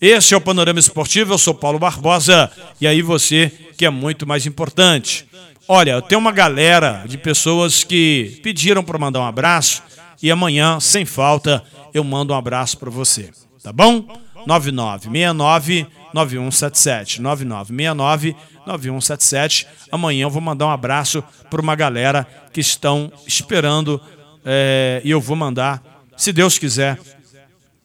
Este 0.00 0.34
é 0.34 0.36
o 0.36 0.40
Panorama 0.40 0.80
Esportivo, 0.80 1.32
eu 1.32 1.38
sou 1.38 1.54
Paulo 1.54 1.78
Barbosa, 1.78 2.50
e 2.80 2.86
aí 2.86 3.00
você 3.00 3.52
que 3.78 3.86
é 3.86 3.90
muito 3.90 4.26
mais 4.26 4.44
importante. 4.44 5.24
Olha, 5.68 6.02
tem 6.02 6.18
uma 6.18 6.32
galera 6.32 7.04
de 7.06 7.16
pessoas 7.16 7.84
que 7.84 8.40
pediram 8.42 8.82
para 8.82 8.98
mandar 8.98 9.20
um 9.20 9.26
abraço 9.26 9.80
e 10.20 10.30
amanhã, 10.30 10.80
sem 10.80 11.04
falta, 11.04 11.62
eu 11.94 12.02
mando 12.02 12.32
um 12.32 12.36
abraço 12.36 12.76
para 12.78 12.90
você, 12.90 13.30
tá 13.62 13.72
bom? 13.72 14.04
9969 14.44 15.86
9177 16.12 17.22
9969 17.22 18.36
9177. 18.66 19.66
Amanhã 19.90 20.24
eu 20.24 20.30
vou 20.30 20.42
mandar 20.42 20.66
um 20.66 20.70
abraço 20.70 21.22
para 21.50 21.60
uma 21.60 21.74
galera 21.74 22.26
que 22.52 22.60
estão 22.60 23.12
esperando 23.26 24.00
é, 24.44 25.00
e 25.04 25.10
eu 25.10 25.20
vou 25.20 25.36
mandar, 25.36 25.82
se 26.16 26.32
Deus 26.32 26.58
quiser, 26.58 26.98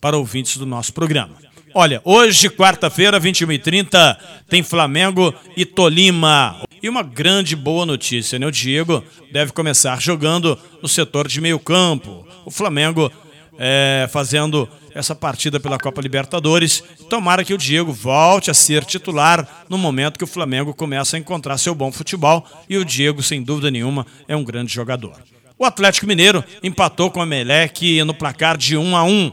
para 0.01 0.17
ouvintes 0.17 0.57
do 0.57 0.65
nosso 0.65 0.93
programa. 0.93 1.35
Olha, 1.73 2.01
hoje, 2.03 2.49
quarta-feira, 2.49 3.19
21h30, 3.19 4.17
tem 4.49 4.63
Flamengo 4.63 5.33
e 5.55 5.65
Tolima. 5.65 6.55
E 6.81 6.89
uma 6.89 7.03
grande 7.03 7.55
boa 7.55 7.85
notícia, 7.85 8.39
né? 8.39 8.47
O 8.47 8.51
Diego 8.51 9.03
deve 9.31 9.51
começar 9.51 10.01
jogando 10.01 10.57
no 10.81 10.87
setor 10.87 11.27
de 11.27 11.39
meio 11.39 11.59
campo. 11.59 12.25
O 12.45 12.51
Flamengo 12.51 13.11
é, 13.57 14.07
fazendo 14.09 14.67
essa 14.93 15.15
partida 15.15 15.59
pela 15.59 15.77
Copa 15.77 16.01
Libertadores. 16.01 16.83
Tomara 17.09 17.43
que 17.43 17.53
o 17.53 17.57
Diego 17.57 17.91
volte 17.91 18.49
a 18.51 18.53
ser 18.53 18.83
titular 18.85 19.65
no 19.69 19.77
momento 19.77 20.17
que 20.17 20.23
o 20.23 20.27
Flamengo 20.27 20.73
começa 20.73 21.15
a 21.15 21.19
encontrar 21.19 21.57
seu 21.57 21.75
bom 21.75 21.91
futebol 21.91 22.45
e 22.69 22.77
o 22.77 22.85
Diego, 22.85 23.21
sem 23.21 23.41
dúvida 23.41 23.71
nenhuma, 23.71 24.05
é 24.27 24.35
um 24.35 24.43
grande 24.43 24.73
jogador. 24.73 25.15
O 25.59 25.65
Atlético 25.65 26.05
Mineiro 26.05 26.43
empatou 26.61 27.09
com 27.09 27.21
a 27.21 27.25
Melec 27.25 28.03
no 28.03 28.13
placar 28.13 28.57
de 28.57 28.77
1 28.77 28.95
a 28.95 29.03
1, 29.03 29.31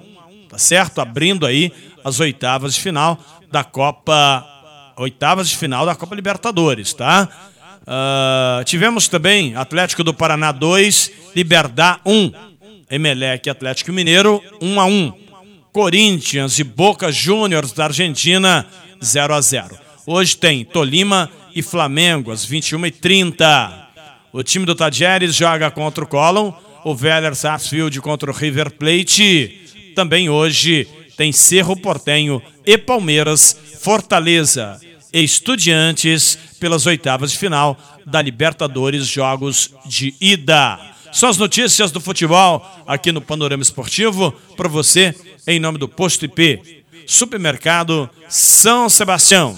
tá 0.48 0.58
certo? 0.58 1.00
Abrindo 1.00 1.46
aí 1.46 1.70
as 2.02 2.20
oitavas 2.20 2.74
de 2.74 2.80
final 2.80 3.18
da 3.50 3.62
Copa 3.62 4.50
oitavas 4.96 5.48
de 5.48 5.56
final 5.56 5.84
da 5.84 5.94
Copa 5.94 6.14
Libertadores, 6.14 6.92
tá? 6.92 7.28
Uh, 7.82 8.64
tivemos 8.64 9.08
também 9.08 9.54
Atlético 9.54 10.02
do 10.02 10.14
Paraná 10.14 10.52
2, 10.52 11.10
Liberdade 11.34 12.00
1, 12.06 12.32
Emelec 12.94 13.50
Atlético 13.50 13.92
Mineiro 13.92 14.40
1 14.60 14.80
a 14.80 14.84
1. 14.86 15.12
Corinthians 15.72 16.60
e 16.60 16.64
Boca 16.64 17.10
Juniors 17.10 17.72
da 17.72 17.86
Argentina 17.86 18.64
0 19.02 19.34
a 19.34 19.40
0. 19.40 19.76
Hoje 20.06 20.36
tem 20.36 20.64
Tolima 20.64 21.28
e 21.52 21.60
Flamengo 21.60 22.30
às 22.30 22.46
21h30. 22.46 23.72
O 24.32 24.44
time 24.44 24.64
do 24.64 24.76
Tadjeres 24.76 25.34
joga 25.34 25.72
contra 25.72 26.04
o 26.04 26.06
Colón, 26.06 26.52
o 26.84 26.94
Vélez 26.94 27.38
Sarsfield 27.38 28.00
contra 28.00 28.30
o 28.30 28.34
River 28.34 28.70
Plate. 28.70 29.92
Também 29.96 30.28
hoje 30.28 30.86
tem 31.16 31.32
Cerro 31.32 31.76
Portenho 31.76 32.40
e 32.64 32.78
Palmeiras, 32.78 33.56
Fortaleza 33.80 34.78
e 35.12 35.24
Estudiantes 35.24 36.38
pelas 36.60 36.86
oitavas 36.86 37.32
de 37.32 37.38
final 37.38 37.76
da 38.06 38.22
Libertadores 38.22 39.04
Jogos 39.08 39.74
de 39.84 40.14
Ida. 40.20 40.93
São 41.14 41.28
as 41.28 41.38
notícias 41.38 41.92
do 41.92 42.00
futebol 42.00 42.68
aqui 42.84 43.12
no 43.12 43.20
Panorama 43.20 43.62
Esportivo 43.62 44.32
para 44.56 44.68
você 44.68 45.14
em 45.46 45.60
nome 45.60 45.78
do 45.78 45.86
Posto 45.86 46.24
IP, 46.24 46.84
Supermercado 47.06 48.10
São 48.28 48.88
Sebastião. 48.88 49.56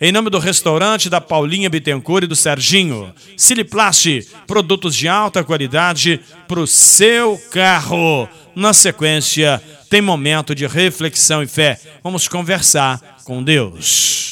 Em 0.00 0.10
nome 0.10 0.28
do 0.28 0.40
restaurante 0.40 1.08
da 1.08 1.20
Paulinha 1.20 1.70
Bittencourt 1.70 2.24
e 2.24 2.26
do 2.26 2.34
Serginho. 2.34 3.14
Siliplast, 3.36 4.26
produtos 4.44 4.96
de 4.96 5.06
alta 5.06 5.44
qualidade 5.44 6.20
para 6.48 6.58
o 6.58 6.66
seu 6.66 7.40
carro. 7.52 8.28
Na 8.56 8.72
sequência, 8.72 9.62
tem 9.88 10.02
momento 10.02 10.52
de 10.52 10.66
reflexão 10.66 11.44
e 11.44 11.46
fé. 11.46 11.80
Vamos 12.02 12.26
conversar 12.26 13.18
com 13.22 13.40
Deus. 13.40 14.28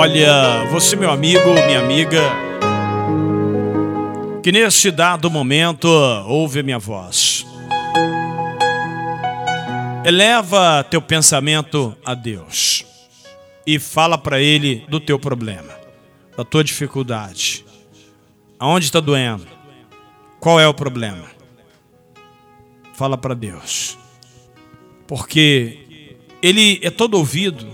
Olha, 0.00 0.64
você, 0.70 0.96
meu 0.96 1.10
amigo, 1.10 1.52
minha 1.66 1.78
amiga, 1.78 2.22
que 4.42 4.50
neste 4.50 4.90
dado 4.90 5.30
momento 5.30 5.88
ouve 6.26 6.60
a 6.60 6.62
minha 6.62 6.78
voz. 6.78 7.44
Eleva 10.02 10.82
teu 10.84 11.02
pensamento 11.02 11.94
a 12.02 12.14
Deus 12.14 12.82
e 13.66 13.78
fala 13.78 14.16
para 14.16 14.40
Ele 14.40 14.86
do 14.88 15.00
teu 15.00 15.18
problema, 15.18 15.78
da 16.34 16.46
tua 16.46 16.64
dificuldade. 16.64 17.62
Aonde 18.58 18.86
está 18.86 19.00
doendo? 19.00 19.46
Qual 20.40 20.58
é 20.58 20.66
o 20.66 20.72
problema? 20.72 21.26
Fala 22.94 23.18
para 23.18 23.34
Deus, 23.34 23.98
porque 25.06 26.16
Ele 26.40 26.80
é 26.82 26.88
todo 26.88 27.18
ouvido, 27.18 27.68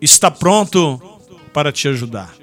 está 0.00 0.32
pronto 0.32 1.13
para 1.54 1.72
te 1.72 1.86
ajudar. 1.88 2.34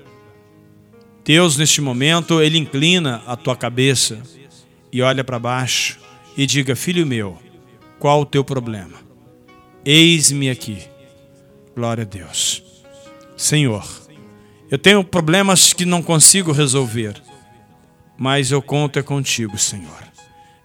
Deus, 1.24 1.58
neste 1.58 1.82
momento, 1.82 2.42
Ele 2.42 2.58
inclina 2.58 3.22
a 3.28 3.36
tua 3.36 3.56
cabeça 3.56 4.20
e 4.92 5.02
olha 5.02 5.24
para 5.24 5.38
baixo 5.38 6.00
e 6.36 6.48
diga: 6.48 6.76
Filho 6.76 7.06
meu, 7.06 7.38
qual 8.00 8.22
o 8.22 8.26
teu 8.26 8.44
problema? 8.44 8.98
Eis-me 9.86 10.50
aqui. 10.50 10.82
Glória 11.76 12.04
a 12.04 12.06
Deus. 12.06 12.64
Senhor, 13.38 13.86
eu 14.70 14.78
tenho 14.78 15.04
problemas 15.04 15.74
que 15.74 15.86
não 15.86 16.02
consigo 16.02 16.52
resolver, 16.52 17.22
mas 18.18 18.52
eu 18.52 18.62
conto 18.62 18.98
é 18.98 19.04
contigo, 19.04 19.58
Senhor. 19.58 20.04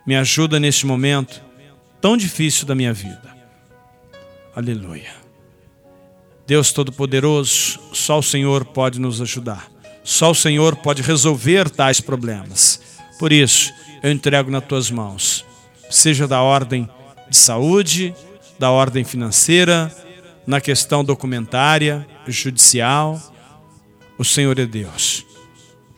Me 0.06 0.14
ajuda 0.14 0.60
neste 0.60 0.86
momento 0.86 1.42
tão 2.00 2.16
difícil 2.16 2.66
da 2.66 2.74
minha 2.74 2.92
vida. 2.92 3.34
Aleluia. 4.54 5.25
Deus 6.46 6.72
Todo-Poderoso, 6.72 7.80
só 7.92 8.18
o 8.18 8.22
Senhor 8.22 8.64
pode 8.64 9.00
nos 9.00 9.20
ajudar. 9.20 9.68
Só 10.04 10.30
o 10.30 10.34
Senhor 10.34 10.76
pode 10.76 11.02
resolver 11.02 11.68
tais 11.68 12.00
problemas. 12.00 12.80
Por 13.18 13.32
isso, 13.32 13.72
eu 14.02 14.12
entrego 14.12 14.50
nas 14.50 14.64
tuas 14.64 14.88
mãos, 14.88 15.44
seja 15.90 16.28
da 16.28 16.40
ordem 16.40 16.88
de 17.28 17.36
saúde, 17.36 18.14
da 18.58 18.70
ordem 18.70 19.02
financeira, 19.02 19.92
na 20.46 20.60
questão 20.60 21.04
documentária, 21.04 22.06
judicial. 22.28 23.20
O 24.16 24.24
Senhor 24.24 24.56
é 24.60 24.66
Deus. 24.66 25.26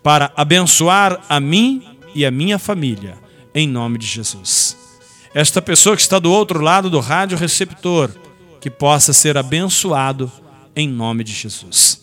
Para 0.02 0.32
abençoar 0.34 1.20
a 1.28 1.38
mim 1.38 1.86
e 2.14 2.24
a 2.24 2.30
minha 2.30 2.58
família, 2.58 3.18
em 3.54 3.68
nome 3.68 3.98
de 3.98 4.06
Jesus. 4.06 4.76
Esta 5.34 5.60
pessoa 5.60 5.94
que 5.94 6.00
está 6.00 6.18
do 6.18 6.32
outro 6.32 6.60
lado 6.60 6.88
do 6.88 7.00
rádio 7.00 7.36
receptor, 7.36 8.10
que 8.60 8.70
possa 8.70 9.12
ser 9.12 9.36
abençoado 9.36 10.30
em 10.74 10.88
nome 10.88 11.24
de 11.24 11.32
Jesus. 11.32 12.00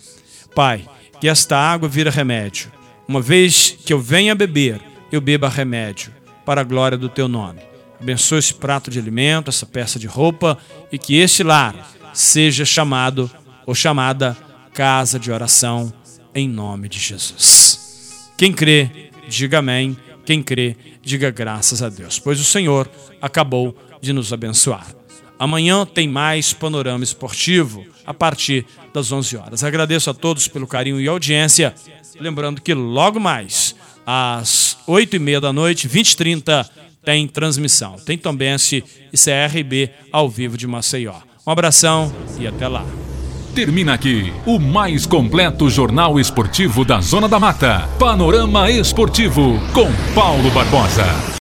Pai, 0.54 0.86
que 1.20 1.28
esta 1.28 1.58
água 1.58 1.88
vira 1.88 2.10
remédio. 2.10 2.72
Uma 3.08 3.22
vez 3.22 3.78
que 3.86 3.94
eu 3.94 4.00
venha 4.00 4.36
beber, 4.36 4.82
eu 5.12 5.22
beba 5.22 5.48
remédio, 5.48 6.13
para 6.46 6.62
a 6.62 6.63
glória 6.63 6.98
do 6.98 7.10
teu 7.10 7.28
nome. 7.28 7.62
Abençoe 8.00 8.39
esse 8.39 8.54
prato 8.54 8.91
de 8.91 9.00
alimento, 9.00 9.50
essa 9.50 9.65
peça 9.65 9.98
de 9.98 10.08
roupa, 10.08 10.58
e 10.91 10.98
que 10.98 11.15
este 11.15 11.44
lar 11.44 11.91
seja 12.13 12.65
chamado 12.65 13.30
ou 13.65 13.74
chamada 13.74 14.38
casa 14.74 15.20
de 15.20 15.32
oração, 15.32 15.94
em 16.34 16.50
nome 16.50 16.89
de 16.89 17.00
Jesus. 17.00 18.32
Quem 18.38 18.52
crê, 18.52 19.10
diga 19.28 19.60
amém. 19.60 19.98
Quem 20.26 20.41
crê, 20.41 20.76
diga 21.02 21.30
graças 21.30 21.84
a 21.84 21.89
Deus, 21.89 22.20
pois 22.20 22.39
o 22.39 22.44
Senhor 22.44 22.89
acabou 23.22 23.78
de 24.02 24.12
nos 24.12 24.34
abençoar. 24.34 24.88
Amanhã 25.38 25.86
tem 25.86 26.08
mais 26.08 26.54
panorama 26.54 27.04
esportivo 27.04 27.86
a 28.06 28.13
partir 28.13 28.65
das 28.93 29.12
11 29.12 29.38
horas. 29.38 29.63
Agradeço 29.63 30.10
a 30.10 30.13
todos 30.13 30.48
pelo 30.48 30.67
carinho 30.67 31.00
e 31.00 31.08
audiência. 31.08 31.74
Lembrando 32.19 32.62
que 32.62 32.74
logo 32.74 33.19
mais, 33.19 33.76
às 34.06 34.78
8 34.88 35.17
e 35.17 35.19
meia 35.19 35.41
da 35.41 35.52
noite, 35.52 35.88
20 35.88 36.12
e 36.12 36.17
30, 36.17 36.69
tem 37.04 37.28
transmissão. 37.28 37.98
Tem 37.98 38.17
Tombense 38.17 38.84
e 39.12 39.17
CRB 39.17 39.91
ao 40.12 40.30
vivo 40.30 40.58
de 40.58 40.65
Maceió. 40.65 41.15
Um 41.45 41.52
abração 41.52 42.13
e 42.39 42.48
até 42.48 42.67
lá. 42.67 42.86
Termina 43.54 43.93
aqui 43.93 44.34
o 44.45 44.60
mais 44.60 45.06
completo 45.06 45.69
jornal 45.69 46.19
esportivo 46.19 46.84
da 46.84 47.00
Zona 47.00 47.30
da 47.30 47.39
Mata. 47.39 47.88
Panorama 47.98 48.69
Esportivo 48.69 49.58
com 49.74 49.88
Paulo 50.13 50.52
Barbosa. 50.52 51.06